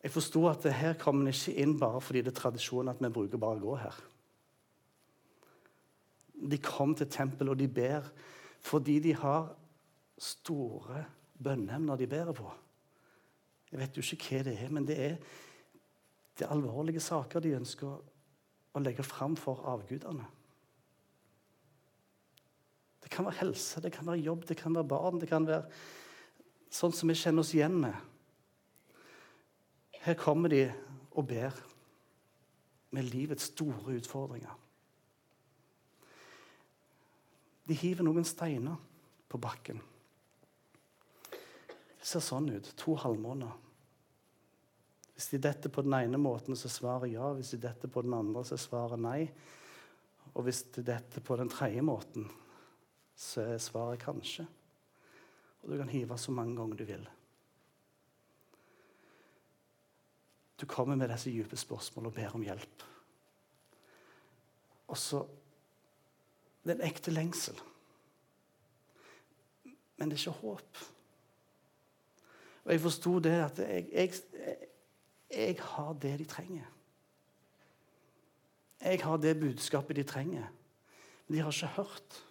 Jeg 0.04 0.14
forsto 0.14 0.44
at 0.48 0.64
her 0.72 0.94
kommer 1.00 1.26
en 1.26 1.34
ikke 1.34 1.56
inn 1.60 1.74
bare 1.80 2.02
fordi 2.04 2.22
det 2.24 2.32
er 2.32 2.40
tradisjon 2.40 2.92
at 2.92 3.02
vi 3.02 3.10
bruker 3.12 3.42
bare 3.42 3.60
å 3.60 3.64
gå 3.64 3.78
her. 3.82 3.98
De 6.38 6.60
kom 6.62 6.94
til 6.96 7.10
tempelet, 7.10 7.52
og 7.52 7.60
de 7.60 7.68
ber 7.68 8.06
fordi 8.68 9.00
de 9.02 9.14
har 9.18 9.50
store 10.18 11.04
bønneemner 11.44 11.98
de 11.98 12.08
ber 12.10 12.32
på. 12.36 12.48
Jeg 13.72 13.80
vet 13.82 13.98
jo 13.98 14.06
ikke 14.06 14.38
hva 14.38 14.44
det 14.48 14.56
er, 14.62 14.72
men 14.72 14.88
det 14.88 14.98
er, 14.98 15.18
det 16.38 16.48
alvorlige 16.54 17.02
saker 17.02 17.42
de 17.44 17.56
ønsker 17.58 17.98
å 18.78 18.82
legge 18.84 19.04
fram 19.04 19.36
for 19.40 19.66
avgudene. 19.68 20.26
Det 23.08 23.14
kan 23.16 23.24
være 23.24 23.40
helse, 23.40 23.80
det 23.80 23.94
kan 23.96 24.04
være 24.04 24.20
jobb, 24.20 24.42
det 24.50 24.58
kan 24.60 24.74
være 24.76 24.84
barn. 24.92 25.20
Det 25.22 25.30
kan 25.32 25.46
være 25.48 25.64
sånn 26.76 26.92
som 26.92 27.08
vi 27.08 27.14
kjenner 27.16 27.40
oss 27.40 27.54
igjen 27.56 27.78
med. 27.80 27.94
Her 30.04 30.18
kommer 30.20 30.52
de 30.52 30.66
og 31.16 31.30
ber 31.30 31.56
med 32.92 33.08
livets 33.08 33.46
store 33.54 33.96
utfordringer. 33.96 34.58
De 37.72 37.78
hiver 37.80 38.04
noen 38.04 38.28
steiner 38.28 38.76
på 39.32 39.40
bakken. 39.40 39.80
Det 41.32 42.10
ser 42.10 42.26
sånn 42.26 42.50
ut. 42.52 42.74
To 42.84 42.98
halvmåner. 43.00 43.54
Hvis 45.14 45.30
de 45.32 45.40
detter 45.48 45.72
på 45.72 45.86
den 45.88 45.96
ene 45.96 46.20
måten, 46.20 46.60
så 46.60 46.68
svarer 46.68 47.08
ja. 47.14 47.32
Hvis 47.40 47.54
de 47.56 47.62
detter 47.70 47.88
på 47.88 48.04
den 48.04 48.18
andre, 48.20 48.44
så 48.44 48.60
svarer 48.60 49.00
nei. 49.00 49.30
Og 50.34 50.44
hvis 50.50 50.66
de 50.76 50.84
detter 50.92 51.24
på 51.24 51.40
den 51.40 51.48
tredje 51.56 51.88
måten, 51.88 52.28
så 53.18 53.42
er 53.42 53.62
svaret 53.62 54.04
kanskje. 54.04 54.46
Og 55.64 55.72
du 55.72 55.78
kan 55.78 55.90
hive 55.90 56.18
så 56.18 56.32
mange 56.32 56.56
ganger 56.56 56.78
du 56.78 56.84
vil. 56.86 57.08
Du 60.62 60.66
kommer 60.66 60.96
med 60.96 61.10
disse 61.10 61.32
dype 61.34 61.58
spørsmålene 61.58 62.12
og 62.12 62.16
ber 62.16 62.36
om 62.36 62.46
hjelp. 62.46 62.84
Og 64.88 64.98
så 64.98 65.26
Det 66.64 66.74
er 66.74 66.84
en 66.84 66.90
ekte 66.90 67.12
lengsel. 67.12 67.60
Men 69.98 70.10
det 70.10 70.18
er 70.18 70.20
ikke 70.20 70.40
håp. 70.42 70.78
Og 72.66 72.72
jeg 72.72 72.82
forsto 72.82 73.20
det 73.20 73.32
at 73.32 73.60
jeg, 73.60 73.88
jeg, 73.94 74.14
jeg 75.32 75.60
har 75.62 75.94
det 75.94 76.20
de 76.20 76.26
trenger. 76.26 76.66
Jeg 78.82 79.00
har 79.04 79.18
det 79.18 79.40
budskapet 79.40 79.96
de 79.96 80.04
trenger. 80.04 80.50
Men 81.28 81.38
de 81.38 81.42
har 81.42 81.52
ikke 81.52 81.68
hørt. 81.68 82.27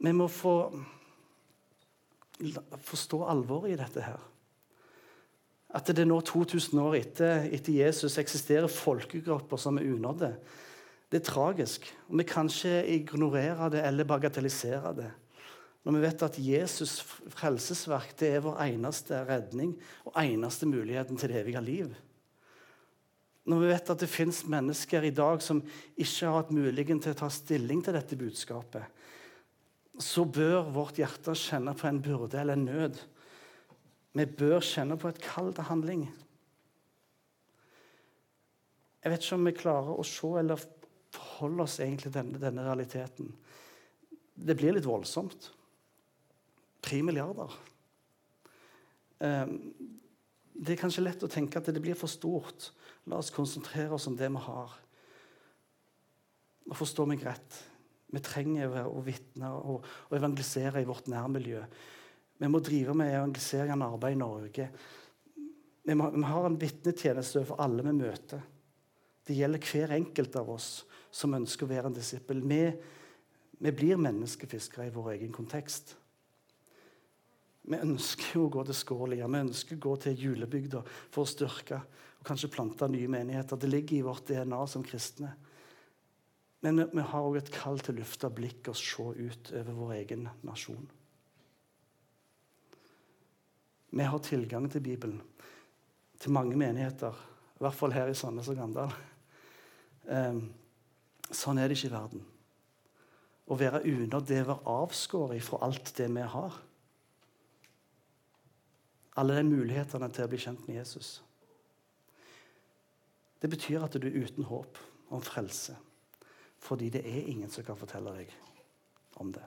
Vi 0.00 0.12
må 0.16 0.26
få 0.32 0.54
forstå 2.80 3.22
alvoret 3.28 3.74
i 3.74 3.78
dette 3.80 4.04
her. 4.04 4.20
At 5.76 5.90
det 5.94 6.06
nå 6.08 6.18
2000 6.26 6.80
år 6.82 6.96
etter, 6.98 7.46
etter 7.54 7.76
Jesus 7.76 8.18
eksisterer 8.18 8.70
folkegrupper 8.72 9.60
som 9.60 9.78
er 9.78 9.86
unådde. 9.92 10.32
Det 11.10 11.20
er 11.20 11.26
tragisk. 11.26 11.86
og 12.08 12.18
Vi 12.18 12.26
kan 12.26 12.50
ikke 12.50 12.86
ignorere 12.86 13.70
det 13.70 13.84
eller 13.86 14.08
bagatellisere 14.08 14.94
det. 14.96 15.10
Når 15.84 15.96
vi 15.96 16.02
vet 16.02 16.22
at 16.22 16.38
Jesus' 16.38 17.00
frelsesverk 17.32 18.12
det 18.20 18.34
er 18.34 18.44
vår 18.44 18.58
eneste 18.66 19.22
redning 19.24 19.72
og 20.04 20.18
eneste 20.20 20.66
muligheten 20.68 21.16
til 21.16 21.32
det 21.32 21.40
evige 21.40 21.62
liv. 21.64 21.94
Når 23.48 23.62
vi 23.62 23.70
vet 23.70 23.90
at 23.90 24.02
det 24.02 24.08
fins 24.08 24.42
mennesker 24.46 25.02
i 25.02 25.14
dag 25.14 25.40
som 25.42 25.62
ikke 25.96 26.26
har 26.26 26.36
hatt 26.42 26.52
muligheten 26.52 27.00
til 27.00 27.14
å 27.14 27.20
ta 27.22 27.30
stilling 27.32 27.80
til 27.82 27.96
dette 27.96 28.18
budskapet, 28.18 28.84
så 30.00 30.24
bør 30.24 30.70
vårt 30.72 30.98
hjerte 31.00 31.34
kjenne 31.36 31.74
på 31.76 31.88
en 31.88 32.00
byrde 32.02 32.40
eller 32.40 32.56
en 32.56 32.66
nød. 32.68 32.98
Vi 34.16 34.26
bør 34.26 34.58
kjenne 34.64 34.96
på 34.98 35.10
et 35.10 35.20
kall 35.22 35.52
til 35.54 35.68
handling. 35.68 36.04
Jeg 39.00 39.12
vet 39.12 39.24
ikke 39.24 39.38
om 39.38 39.48
vi 39.48 39.56
klarer 39.56 39.96
å 39.96 40.04
se 40.04 40.30
eller 40.40 40.64
forholde 41.14 41.64
oss 41.64 41.78
egentlig 41.80 42.12
denne, 42.14 42.40
denne 42.40 42.64
realiteten. 42.66 43.30
Det 44.34 44.56
blir 44.56 44.74
litt 44.76 44.88
voldsomt. 44.88 45.50
Tre 46.84 47.00
milliarder. 47.04 47.54
Ehm, 49.24 49.56
det 50.54 50.74
er 50.74 50.80
kanskje 50.80 51.04
lett 51.04 51.24
å 51.24 51.30
tenke 51.32 51.60
at 51.60 51.68
det 51.72 51.82
blir 51.82 51.98
for 51.98 52.12
stort. 52.12 52.70
La 53.08 53.20
oss 53.20 53.32
konsentrere 53.32 53.96
oss 53.96 54.08
om 54.10 54.16
det 54.16 54.28
vi 54.32 54.44
har. 54.44 54.76
Og 56.68 56.76
forstå 56.76 57.08
meg 57.08 57.24
rett. 57.24 57.60
Vi 58.10 58.22
trenger 58.24 58.74
å 58.88 59.02
vitne 59.06 59.50
og, 59.54 59.84
og 60.10 60.16
evangelisere 60.16 60.82
i 60.82 60.88
vårt 60.88 61.10
nærmiljø. 61.10 61.62
Vi 62.40 62.48
må 62.48 62.60
drive 62.64 62.94
med 62.96 63.12
evangeliserende 63.12 63.86
arbeid 63.86 64.16
i 64.16 64.20
Norge. 64.20 64.68
Vi, 65.84 65.94
må, 65.94 66.08
vi 66.14 66.24
har 66.26 66.46
en 66.48 66.58
vitnetjeneste 66.60 67.44
for 67.48 67.62
alle 67.62 67.84
vi 67.86 67.94
møter. 67.96 68.42
Det 69.26 69.36
gjelder 69.36 69.62
hver 69.62 69.94
enkelt 69.94 70.36
av 70.40 70.50
oss 70.56 70.70
som 71.14 71.36
ønsker 71.36 71.66
å 71.66 71.70
være 71.70 71.90
en 71.90 71.96
disippel. 71.96 72.40
Vi, 72.42 72.62
vi 73.60 73.72
blir 73.76 74.00
menneskefiskere 74.00 74.88
i 74.88 74.94
vår 74.94 75.12
egen 75.16 75.34
kontekst. 75.36 75.94
Vi 77.70 77.76
ønsker 77.76 78.40
å 78.40 78.48
gå 78.50 78.64
til 78.66 78.78
Skålia, 78.78 79.28
vi 79.28 79.42
ønsker 79.44 79.76
å 79.76 79.84
gå 79.84 79.96
til 80.02 80.24
julebygda 80.24 80.80
for 81.12 81.22
å 81.22 81.28
styrke 81.28 81.82
og 82.20 82.26
kanskje 82.26 82.50
plante 82.52 82.88
nye 82.90 83.08
menigheter. 83.08 83.60
Det 83.60 83.68
ligger 83.70 83.98
i 83.98 84.04
vårt 84.08 84.26
DNA 84.28 84.60
som 84.68 84.84
kristne. 84.84 85.34
Men 86.60 86.82
vi 86.92 87.02
har 87.02 87.24
òg 87.24 87.38
et 87.40 87.52
kall 87.54 87.80
til 87.80 87.94
å 87.94 88.02
løfte 88.02 88.28
blikket 88.36 88.72
og 88.72 88.76
se 88.76 89.04
ut 89.16 89.52
over 89.56 89.76
vår 89.78 89.92
egen 90.02 90.26
nasjon. 90.44 90.88
Vi 93.90 94.06
har 94.06 94.22
tilgang 94.22 94.68
til 94.70 94.84
Bibelen, 94.84 95.22
til 96.20 96.34
mange 96.36 96.56
menigheter, 96.56 97.16
i 97.56 97.64
hvert 97.64 97.76
fall 97.76 97.94
her 97.96 98.12
i 98.12 98.14
Sandnes 98.14 98.48
og 98.52 98.60
Gandal. 98.60 98.92
Ehm, 100.12 100.44
sånn 101.32 101.58
er 101.58 101.68
det 101.68 101.78
ikke 101.78 101.90
i 101.90 101.96
verden. 101.96 102.22
Å 103.50 103.58
være 103.58 103.82
under 103.90 104.22
det 104.22 104.44
å 104.44 104.50
være 104.52 104.76
avskåret 104.76 105.42
fra 105.42 105.58
alt 105.66 105.90
det 105.96 106.06
vi 106.12 106.28
har. 106.36 106.60
Alle 109.18 109.40
de 109.40 109.48
mulighetene 109.48 110.08
til 110.14 110.28
å 110.28 110.30
bli 110.30 110.38
kjent 110.44 110.68
med 110.68 110.78
Jesus. 110.78 111.18
Det 113.42 113.50
betyr 113.50 113.82
at 113.82 113.96
du 113.96 114.06
er 114.06 114.22
uten 114.22 114.46
håp 114.46 114.78
om 115.10 115.22
frelse. 115.24 115.74
Fordi 116.60 116.88
det 116.92 117.00
er 117.06 117.26
ingen 117.32 117.50
som 117.50 117.64
kan 117.64 117.78
fortelle 117.78 118.12
deg 118.18 118.34
om 119.16 119.32
det. 119.32 119.44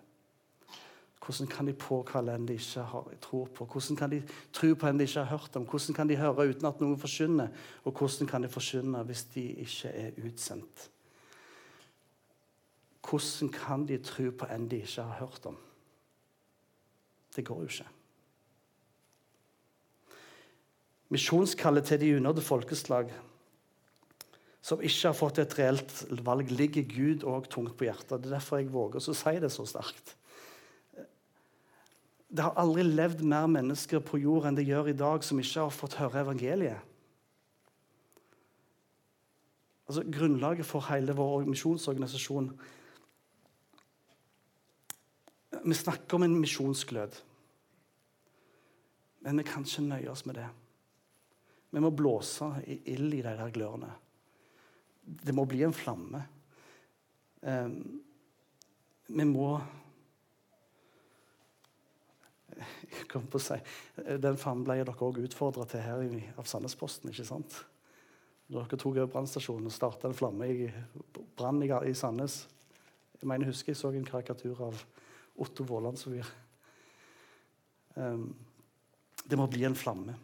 Hvordan 1.23 1.47
kan 1.47 1.67
de 1.67 1.73
påkalle 1.73 2.33
en 2.35 2.47
de 2.47 2.53
ikke 2.53 2.81
har, 2.81 3.11
tror 3.21 3.45
på? 3.55 3.65
Hvordan 3.65 3.95
kan 3.95 4.11
de 4.11 4.23
tro 4.53 4.73
på 4.73 4.87
en 4.87 4.99
de 4.99 5.03
ikke 5.03 5.19
har 5.23 5.37
hørt 5.37 5.55
om? 5.55 5.63
Hvordan 5.63 5.95
kan 5.95 6.09
de 6.09 6.17
høre 6.19 6.49
uten 6.49 6.65
at 6.67 6.81
noen 6.81 6.99
forkynner? 6.99 7.53
Og 7.83 7.91
hvordan 7.91 8.27
kan 8.27 8.43
de 8.43 8.49
forkynne 8.51 9.03
hvis 9.07 9.23
de 9.35 9.43
ikke 9.63 9.87
er 9.87 10.11
utsendt? 10.25 10.89
Hvordan 13.09 13.53
kan 13.53 13.87
de 13.87 13.97
tro 14.03 14.29
på 14.39 14.45
en 14.51 14.67
de 14.67 14.81
ikke 14.81 15.01
har 15.01 15.19
hørt 15.19 15.45
om? 15.45 15.57
Det 17.35 17.45
går 17.45 17.61
jo 17.61 17.69
ikke. 17.71 17.87
Misjonskallet 21.09 21.85
til 21.85 22.01
de 22.01 22.15
unådde 22.17 22.41
folkeslag 22.41 23.13
som 24.63 24.79
ikke 24.79 25.09
har 25.09 25.15
fått 25.17 25.41
et 25.43 25.53
reelt 25.59 25.93
valg, 26.23 26.51
ligger 26.55 26.85
Gud 26.87 27.25
òg 27.27 27.49
tungt 27.51 27.75
på 27.75 27.89
hjertet. 27.89 28.21
Det 28.23 28.29
er 28.29 28.37
derfor 28.37 28.61
jeg 28.61 28.71
våger 28.71 29.03
å 29.03 29.15
si 29.19 29.33
det 29.43 29.49
så 29.51 29.65
sterkt. 29.67 30.13
Det 32.33 32.45
har 32.45 32.55
aldri 32.57 32.85
levd 32.87 33.25
mer 33.27 33.49
mennesker 33.51 34.01
på 34.01 34.21
jord 34.23 34.47
enn 34.47 34.55
det 34.57 34.65
gjør 34.65 34.87
i 34.89 34.95
dag, 34.97 35.25
som 35.25 35.41
ikke 35.41 35.65
har 35.65 35.75
fått 35.75 35.97
høre 35.99 36.23
evangeliet. 36.23 36.79
Altså, 39.83 40.05
Grunnlaget 40.07 40.65
for 40.65 40.87
hele 40.87 41.13
vår 41.13 41.43
misjonsorganisasjon 41.49 42.53
Vi 45.63 45.75
snakker 45.77 46.17
om 46.17 46.23
en 46.25 46.39
misjonsglød, 46.41 47.19
men 49.23 49.37
vi 49.39 49.45
kan 49.47 49.63
ikke 49.63 49.83
nøye 49.85 50.09
oss 50.11 50.25
med 50.25 50.39
det. 50.39 50.47
Vi 51.71 51.83
må 51.83 51.91
blåse 51.93 52.49
i 52.67 52.79
ild 52.95 53.13
i 53.13 53.21
de 53.21 53.35
der 53.37 53.53
glørne. 53.53 53.91
Det 55.03 55.35
må 55.35 55.45
bli 55.49 55.63
en 55.65 55.75
flamme. 55.75 56.23
Um, 57.43 57.79
vi 59.11 59.25
må 59.27 59.57
jeg 62.53 63.07
kom 63.09 63.25
på 63.27 63.39
å 63.39 63.43
si, 63.43 63.57
Den 64.21 64.37
flammen 64.39 64.65
ble 64.67 64.77
dere 64.79 64.93
òg 64.93 65.21
utfordra 65.23 65.65
til 65.69 65.81
her 65.83 66.03
av 66.37 66.47
Sandnesposten. 66.49 67.09
ikke 67.09 67.25
sant? 67.27 67.55
Dere 68.47 68.77
tok 68.77 68.91
over 68.93 69.09
brannstasjonen 69.09 69.69
og 69.69 69.73
starta 69.73 70.09
en 70.09 70.17
flamme 70.17 70.49
i 70.49 70.67
brann 71.37 71.63
i, 71.63 71.71
i, 71.89 71.95
Sandnes. 71.97 72.43
Jeg 73.19 73.29
mener, 73.29 73.49
husker 73.49 73.73
jeg 73.73 73.79
så 73.79 73.93
en 73.93 74.05
karikatur 74.05 74.61
av 74.67 74.83
Otto 75.41 75.65
Vålandsvir. 75.65 76.27
Um, 77.95 78.29
det 79.23 79.39
må 79.39 79.47
bli 79.49 79.65
en 79.65 79.77
flamme. 79.77 80.15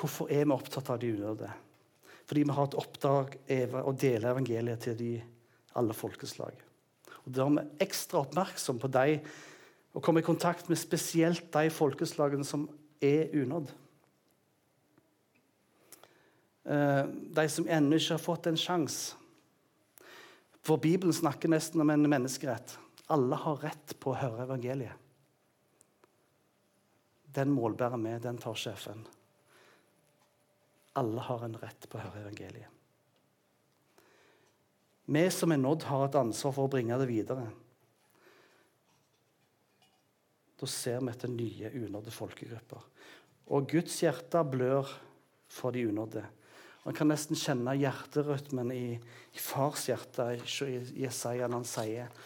Hvorfor 0.00 0.30
er 0.32 0.46
vi 0.46 0.56
opptatt 0.56 0.88
av 0.90 0.98
de 1.02 1.12
unådde? 1.12 1.50
Fordi 2.30 2.44
vi 2.46 2.54
har 2.54 2.68
et 2.68 2.78
oppdrag 2.78 3.32
å 3.82 3.92
dele 3.98 4.30
evangeliet 4.30 4.84
til 4.86 4.94
de 4.94 5.14
alle 5.74 5.94
folkeslag. 5.98 6.54
Og 7.26 7.32
Da 7.34 7.42
er 7.42 7.56
vi 7.56 7.84
ekstra 7.86 8.22
oppmerksom 8.22 8.78
på 8.78 8.90
de 8.94 9.18
og 9.90 10.04
komme 10.06 10.22
i 10.22 10.26
kontakt 10.26 10.68
med 10.70 10.78
spesielt 10.78 11.48
de 11.50 11.70
folkeslagene 11.74 12.46
som 12.46 12.68
er 13.02 13.34
unådd. 13.34 13.72
Eh, 16.70 17.04
de 17.34 17.48
som 17.50 17.66
ennå 17.66 17.98
ikke 17.98 18.14
har 18.14 18.22
fått 18.22 18.46
en 18.46 18.60
sjanse. 18.60 19.16
For 20.62 20.78
Bibelen 20.78 21.16
snakker 21.16 21.50
nesten 21.50 21.82
om 21.82 21.90
en 21.90 22.06
menneskerett. 22.06 22.76
Alle 23.10 23.34
har 23.34 23.64
rett 23.64 23.98
på 23.98 24.12
å 24.12 24.20
høre 24.20 24.44
evangeliet. 24.44 24.94
Den 27.34 27.50
målbærer 27.50 27.98
vi, 27.98 28.18
den 28.22 28.38
tar 28.38 28.54
sjefen. 28.54 29.02
Alle 30.98 31.22
har 31.22 31.44
en 31.46 31.58
rett 31.60 31.86
på 31.88 31.98
å 31.98 32.02
høre 32.02 32.24
evangeliet. 32.24 32.76
Vi 35.10 35.22
som 35.34 35.50
er 35.50 35.58
nådd, 35.58 35.88
har 35.90 36.06
et 36.06 36.18
ansvar 36.20 36.54
for 36.54 36.68
å 36.68 36.70
bringe 36.70 36.98
det 37.00 37.08
videre. 37.10 37.48
Da 40.60 40.68
ser 40.70 41.00
vi 41.02 41.10
etter 41.10 41.32
nye 41.32 41.70
unådde 41.80 42.12
folkegrupper. 42.14 42.84
Og 43.50 43.66
Guds 43.72 43.96
hjerte 44.04 44.42
blør 44.46 44.90
for 45.50 45.74
de 45.74 45.88
unådde. 45.90 46.22
Man 46.84 46.96
kan 46.96 47.10
nesten 47.10 47.36
kjenne 47.36 47.74
hjerterytmen 47.76 48.70
i, 48.72 48.84
i 48.96 49.42
fars 49.42 49.88
hjerte 49.90 50.30
i 50.36 50.76
Jesaja 51.02 51.48
når 51.48 51.58
han 51.58 51.68
sier 51.68 52.22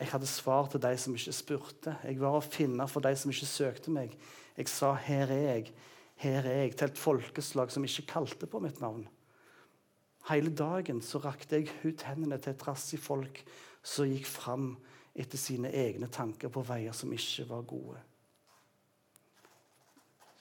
Jeg 0.00 0.08
hadde 0.14 0.30
svar 0.30 0.70
til 0.72 0.80
de 0.82 0.94
som 0.98 1.14
ikke 1.14 1.36
spurte. 1.36 1.94
Jeg 2.08 2.16
var 2.22 2.38
å 2.38 2.44
finne 2.44 2.86
for 2.88 3.04
de 3.04 3.12
som 3.20 3.30
ikke 3.30 3.50
søkte 3.50 3.92
meg. 3.92 4.16
Jeg 4.56 4.68
sa 4.72 4.94
'Her 4.94 5.30
er 5.30 5.44
jeg', 5.52 5.72
'Her 6.20 6.44
er 6.44 6.62
jeg', 6.62 6.76
til 6.76 6.90
et 6.90 6.98
folkeslag 6.98 7.70
som 7.72 7.84
ikke 7.84 8.06
kalte 8.06 8.46
på 8.46 8.58
mitt 8.60 8.80
navn. 8.80 9.08
Hele 10.28 10.52
dagen 10.52 11.00
så 11.02 11.18
rakte 11.18 11.56
jeg 11.56 11.72
ut 11.84 12.02
hendene 12.02 12.38
til 12.38 12.52
et 12.52 12.60
trassig 12.60 12.98
folk 13.00 13.40
som 13.82 14.04
gikk 14.04 14.26
fram 14.28 14.74
etter 15.16 15.40
sine 15.40 15.70
egne 15.72 16.10
tanker 16.12 16.52
på 16.52 16.62
veier 16.68 16.92
som 16.92 17.12
ikke 17.12 17.48
var 17.48 17.62
gode. 17.62 18.02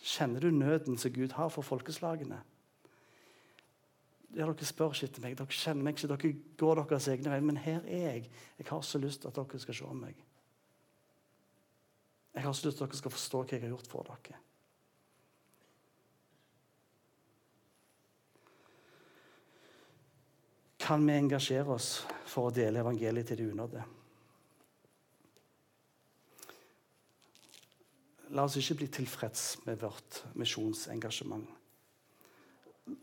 Kjenner 0.04 0.44
du 0.44 0.52
nøden 0.52 0.98
som 0.98 1.14
Gud 1.16 1.32
har 1.36 1.50
for 1.50 1.64
folkeslagene? 1.64 2.42
Ja, 4.36 4.46
Dere 4.46 4.68
spør 4.68 4.92
ikke 4.94 5.08
etter 5.10 5.24
meg, 5.24 5.38
dere 5.40 5.58
kjenner 5.58 5.88
meg 5.88 5.96
ikke, 5.96 6.12
dere 6.12 6.34
går 6.60 6.84
deres 6.84 7.08
egne 7.10 7.32
veier. 7.32 7.48
Men 7.48 7.58
her 7.58 7.80
er 7.88 8.06
jeg. 8.14 8.28
Jeg 8.60 8.68
har 8.70 8.84
så 8.86 9.00
lyst 9.02 9.24
til 9.24 9.32
at 9.32 9.40
dere 9.40 9.64
skal 9.64 9.80
se 9.80 9.96
meg. 9.96 10.20
Jeg 12.36 12.44
har 12.44 12.54
så 12.54 12.68
lyst 12.68 12.78
til 12.78 12.84
at 12.84 12.92
dere 12.92 13.02
skal 13.02 13.16
forstå 13.16 13.42
hva 13.42 13.56
jeg 13.56 13.64
har 13.64 13.74
gjort 13.74 13.90
for 13.90 14.12
dere. 14.12 14.44
Kan 20.90 21.04
vi 21.06 21.14
engasjere 21.14 21.70
oss 21.70 22.00
for 22.26 22.50
å 22.50 22.54
dele 22.54 22.82
evangeliet 22.82 23.28
til 23.30 23.38
de 23.38 23.50
unådde? 23.52 23.82
La 28.34 28.48
oss 28.48 28.56
ikke 28.58 28.80
bli 28.80 28.88
tilfreds 28.98 29.44
med 29.68 29.78
vårt 29.84 30.24
misjonsengasjement. 30.34 31.46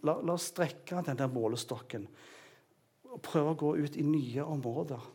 La, 0.03 0.16
la, 0.16 0.35
oss 0.35 0.49
strekke 0.51 1.05
denne 1.07 1.31
målestokken 1.31 2.09
og 3.07 3.22
prøve 3.22 3.55
å 3.55 3.61
gå 3.62 3.72
ut 3.87 4.01
i 4.03 4.09
nye 4.11 4.42
områder. 4.42 5.07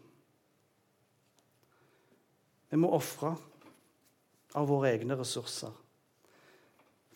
Vi 2.71 2.79
må 2.79 2.95
ofre 2.95 3.35
av 4.55 4.71
våre 4.71 4.95
egne 4.95 5.19
ressurser. 5.19 5.75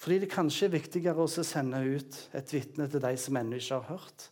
Fordi 0.03 0.19
det 0.19 0.33
kanskje 0.35 0.67
er 0.67 0.77
viktigere 0.81 1.23
å 1.23 1.31
sende 1.31 1.79
ut 1.79 2.23
et 2.35 2.57
vitne 2.59 2.91
til 2.91 3.07
de 3.07 3.15
som 3.15 3.39
ennå 3.39 3.63
ikke 3.63 3.79
har 3.79 3.93
hørt, 3.95 4.31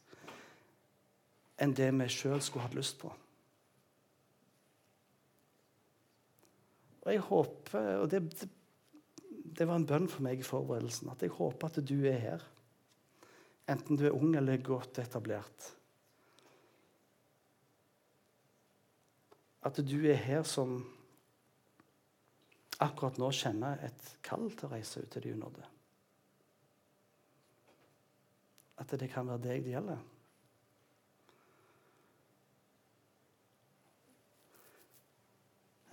enn 1.64 1.76
det 1.78 1.90
vi 1.96 2.10
sjøl 2.12 2.42
skulle 2.44 2.68
hatt 2.68 2.78
lyst 2.78 3.00
på. 3.02 3.12
Og 7.04 7.12
jeg 7.12 7.24
håper, 7.28 7.88
og 8.00 8.10
det, 8.12 8.22
det, 9.44 9.68
var 9.68 9.76
en 9.76 9.88
bønn 9.88 10.08
for 10.12 10.24
meg 10.24 10.40
i 10.40 10.48
forberedelsen, 10.48 11.12
at 11.12 11.24
jeg 11.24 11.36
håper 11.36 11.72
at 11.72 11.80
du 11.84 11.98
er 12.08 12.20
her. 12.20 12.46
Enten 13.72 14.00
du 14.00 14.06
er 14.08 14.16
ung 14.16 14.36
eller 14.40 14.60
godt 14.64 15.00
etablert. 15.04 15.70
At 19.64 19.80
du 19.84 19.98
er 20.12 20.20
her 20.20 20.48
som 20.48 20.82
akkurat 22.84 23.20
nå 23.20 23.30
kjenner 23.36 23.84
et 23.86 24.10
kall 24.24 24.50
til 24.52 24.68
å 24.68 24.74
reise 24.74 25.04
ut 25.04 25.12
til 25.12 25.24
de 25.28 25.36
unådde. 25.36 25.68
At 28.84 28.96
det 29.00 29.12
kan 29.12 29.28
være 29.30 29.44
deg 29.44 29.64
det 29.68 29.76
gjelder. 29.76 30.02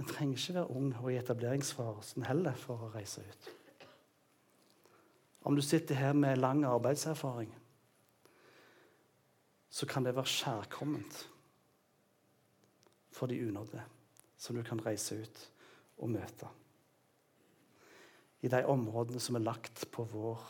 En 0.01 0.07
trenger 0.09 0.39
ikke 0.39 0.55
være 0.57 0.71
ung 0.73 0.93
og 0.97 1.11
i 1.13 1.19
etableringsfasen 1.21 2.25
heller 2.25 2.57
for 2.57 2.87
å 2.87 2.93
reise 2.95 3.21
ut. 3.21 3.49
Om 5.45 5.57
du 5.57 5.61
sitter 5.65 5.99
her 5.99 6.15
med 6.17 6.41
lang 6.41 6.65
arbeidserfaring, 6.65 7.51
så 9.71 9.87
kan 9.87 10.05
det 10.05 10.15
være 10.17 10.33
kjærkomment 10.33 11.19
for 13.13 13.29
de 13.29 13.37
unådde 13.45 13.83
som 14.41 14.57
du 14.57 14.63
kan 14.65 14.81
reise 14.87 15.21
ut 15.21 15.43
og 16.01 16.11
møte. 16.17 16.49
I 18.41 18.49
de 18.49 18.63
områdene 18.73 19.21
som 19.21 19.37
er 19.37 19.45
lagt 19.45 19.85
på 19.93 20.07
vår 20.09 20.41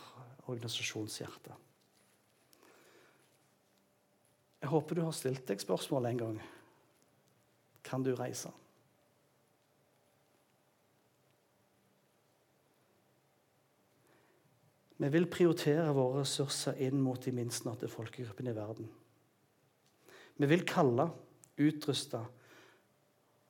organisasjonshjerte. 0.47 1.59
Jeg 4.61 4.71
håper 4.71 4.95
du 4.95 5.03
har 5.03 5.15
stilt 5.15 5.43
deg 5.49 5.59
spørsmål 5.59 6.07
en 6.07 6.23
gang. 6.23 6.41
Kan 7.83 8.03
du 8.07 8.13
reise? 8.15 8.51
Vi 15.01 15.09
vil 15.09 15.25
prioritere 15.33 15.89
våre 15.97 16.21
ressurser 16.21 16.77
inn 16.85 16.99
mot 17.01 17.21
de 17.23 17.33
minst 17.33 17.65
folkegruppene 17.65 18.51
i 18.51 18.57
verden. 18.57 18.89
Vi 20.37 20.49
vil 20.49 20.61
kalle, 20.67 21.07
utruste 21.61 22.21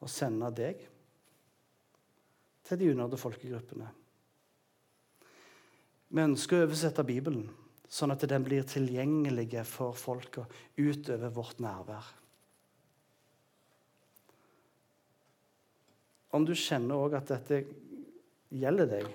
og 0.01 0.09
sende 0.09 0.49
deg 0.55 0.79
til 2.67 2.79
de 2.79 2.89
unådde 2.93 3.19
folkegruppene. 3.19 3.89
Vi 6.11 6.23
ønsker 6.23 6.59
å 6.61 6.65
oversette 6.69 7.05
Bibelen 7.07 7.49
sånn 7.91 8.15
at 8.15 8.23
den 8.31 8.43
blir 8.47 8.63
tilgjengelig 8.67 9.65
for 9.67 9.95
folka 9.95 10.45
utover 10.79 11.31
vårt 11.35 11.59
nærvær. 11.63 12.07
Om 16.31 16.47
du 16.47 16.55
kjenner 16.55 16.95
òg 16.95 17.17
at 17.19 17.31
dette 17.33 17.65
gjelder 18.55 18.87
deg, 18.87 19.07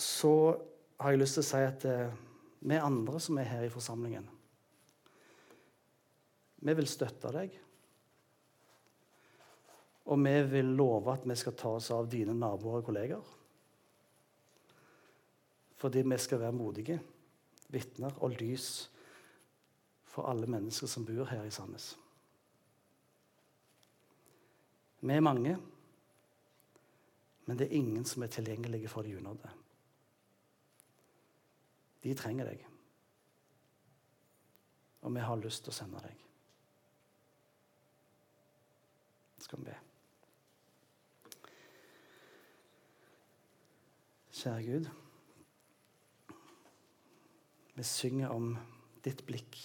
så 0.00 0.34
har 1.00 1.12
jeg 1.12 1.20
lyst 1.20 1.38
til 1.38 1.44
å 1.44 1.48
si 1.48 1.62
at 1.64 1.84
eh, 1.88 2.14
vi 2.64 2.80
andre 2.80 3.20
som 3.20 3.38
er 3.38 3.50
her 3.50 3.66
i 3.66 3.72
forsamlingen, 3.72 4.26
vi 6.64 6.74
vil 6.78 6.88
støtte 6.88 7.32
deg. 7.34 7.58
Og 10.04 10.20
vi 10.20 10.34
vil 10.48 10.70
love 10.76 11.12
at 11.12 11.26
vi 11.28 11.36
skal 11.36 11.56
ta 11.56 11.74
oss 11.76 11.90
av 11.92 12.08
dine 12.12 12.32
naboer 12.36 12.80
og 12.80 12.86
kolleger. 12.88 13.32
Fordi 15.80 16.04
vi 16.04 16.18
skal 16.20 16.40
være 16.40 16.56
modige 16.56 16.98
vitner 17.72 18.16
og 18.24 18.36
lys 18.40 18.68
for 20.08 20.30
alle 20.30 20.48
mennesker 20.48 20.88
som 20.88 21.04
bor 21.04 21.28
her 21.28 21.44
i 21.44 21.52
Sandnes. 21.52 21.90
Vi 25.04 25.12
er 25.12 25.24
mange, 25.24 25.56
men 27.44 27.58
det 27.60 27.66
er 27.66 27.76
ingen 27.76 28.06
som 28.08 28.24
er 28.24 28.32
tilgjengelige 28.32 28.88
for 28.88 29.04
de 29.04 29.18
unådde. 29.18 29.50
De 32.04 32.12
trenger 32.14 32.50
deg. 32.50 32.66
Og 35.04 35.14
vi 35.14 35.24
har 35.24 35.40
lyst 35.40 35.64
til 35.64 35.72
å 35.72 35.76
sende 35.76 36.00
deg. 36.04 36.20
Skal 39.44 39.60
vi 39.60 39.68
be. 39.68 39.78
Kjære 44.34 44.62
Gud. 44.64 44.88
Vi 47.74 47.84
synger 47.88 48.32
om 48.32 48.52
ditt 49.04 49.24
blikk 49.26 49.58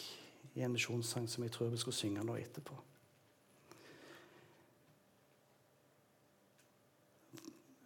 i 0.55 0.63
en 0.63 0.73
misjonssang 0.73 1.27
som 1.29 1.43
jeg 1.43 1.51
tror 1.55 1.71
vi 1.71 1.81
skal 1.81 1.95
synge 1.95 2.23
nå 2.25 2.35
etterpå. 2.39 2.77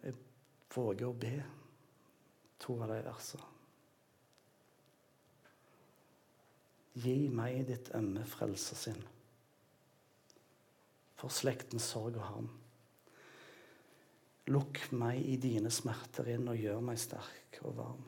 Jeg 0.02 0.14
våger 0.74 1.08
å 1.08 1.18
be 1.26 1.34
to 2.62 2.78
av 2.82 2.94
de 2.94 3.02
versene. 3.06 3.53
Gi 6.94 7.28
meg 7.28 7.64
ditt 7.68 7.90
ømme 7.96 8.22
frelsersinn. 8.28 9.02
for 11.24 11.32
slektens 11.32 11.86
sorg 11.88 12.18
og 12.18 12.26
harm. 12.26 12.48
Lukk 14.52 14.82
meg 14.92 15.22
i 15.24 15.38
dine 15.40 15.70
smerter 15.72 16.28
inn 16.34 16.50
og 16.52 16.58
gjør 16.60 16.82
meg 16.84 16.98
sterk 17.00 17.60
og 17.64 17.78
varm. 17.78 18.02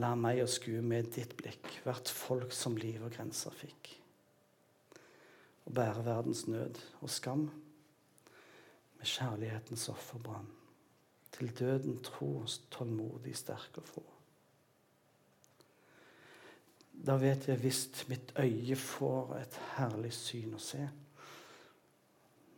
La 0.00 0.14
meg 0.16 0.40
å 0.40 0.48
skue 0.48 0.80
med 0.80 1.10
ditt 1.12 1.34
blikk 1.36 1.68
hvert 1.84 2.08
folk 2.14 2.54
som 2.56 2.78
liv 2.80 3.02
og 3.04 3.12
grenser 3.12 3.52
fikk. 3.60 3.90
Og 5.66 5.74
bære 5.76 6.06
verdens 6.06 6.46
nød 6.48 6.80
og 7.02 7.12
skam 7.12 7.44
med 8.96 9.04
kjærlighetens 9.04 9.88
offerbrann. 9.92 10.48
Til 11.34 11.52
døden 11.60 12.00
tro, 12.06 12.38
tålmodig, 12.72 13.36
sterk 13.36 13.82
og 13.82 13.90
få. 13.90 14.06
Da 17.06 17.16
vet 17.16 17.48
jeg 17.48 17.62
visst 17.62 18.02
mitt 18.08 18.32
øye 18.38 18.76
får 18.76 19.36
et 19.38 19.60
herlig 19.76 20.12
syn 20.12 20.56
å 20.56 20.60
se 20.60 20.82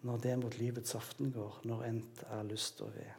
når 0.03 0.19
det 0.19 0.33
mot 0.39 0.57
livets 0.59 0.97
aften 0.99 1.31
går, 1.31 1.61
når 1.63 1.85
endt 1.87 2.23
er 2.27 2.43
lyst 2.43 2.81
og 2.83 2.91
ved. 2.97 3.13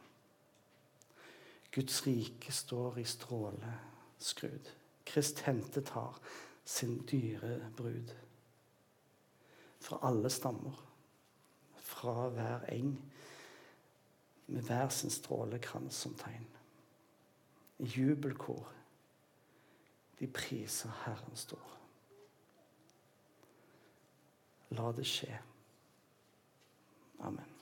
Guds 1.71 2.01
rike 2.03 2.51
står 2.51 2.97
i 2.99 3.05
stråle 3.07 3.71
skrud. 4.19 4.67
Krist 5.07 5.39
hentet 5.47 5.93
har 5.95 6.19
sin 6.65 6.99
dyre 7.07 7.71
brud. 7.77 8.11
Fra 9.79 9.99
alle 10.03 10.29
stammer, 10.29 10.75
fra 11.79 12.27
hver 12.35 12.67
eng, 12.75 12.93
med 14.47 14.67
hver 14.67 14.89
sin 14.91 15.11
strålekrans 15.11 16.03
som 16.03 16.15
tegn. 16.19 16.47
I 17.79 17.87
jubelkor 17.95 18.67
de 20.19 20.27
priser 20.27 20.91
Herren 21.05 21.35
stor. 21.35 21.79
La 24.73 24.91
det 24.91 25.05
skje. 25.05 25.39
Amen. 27.19 27.52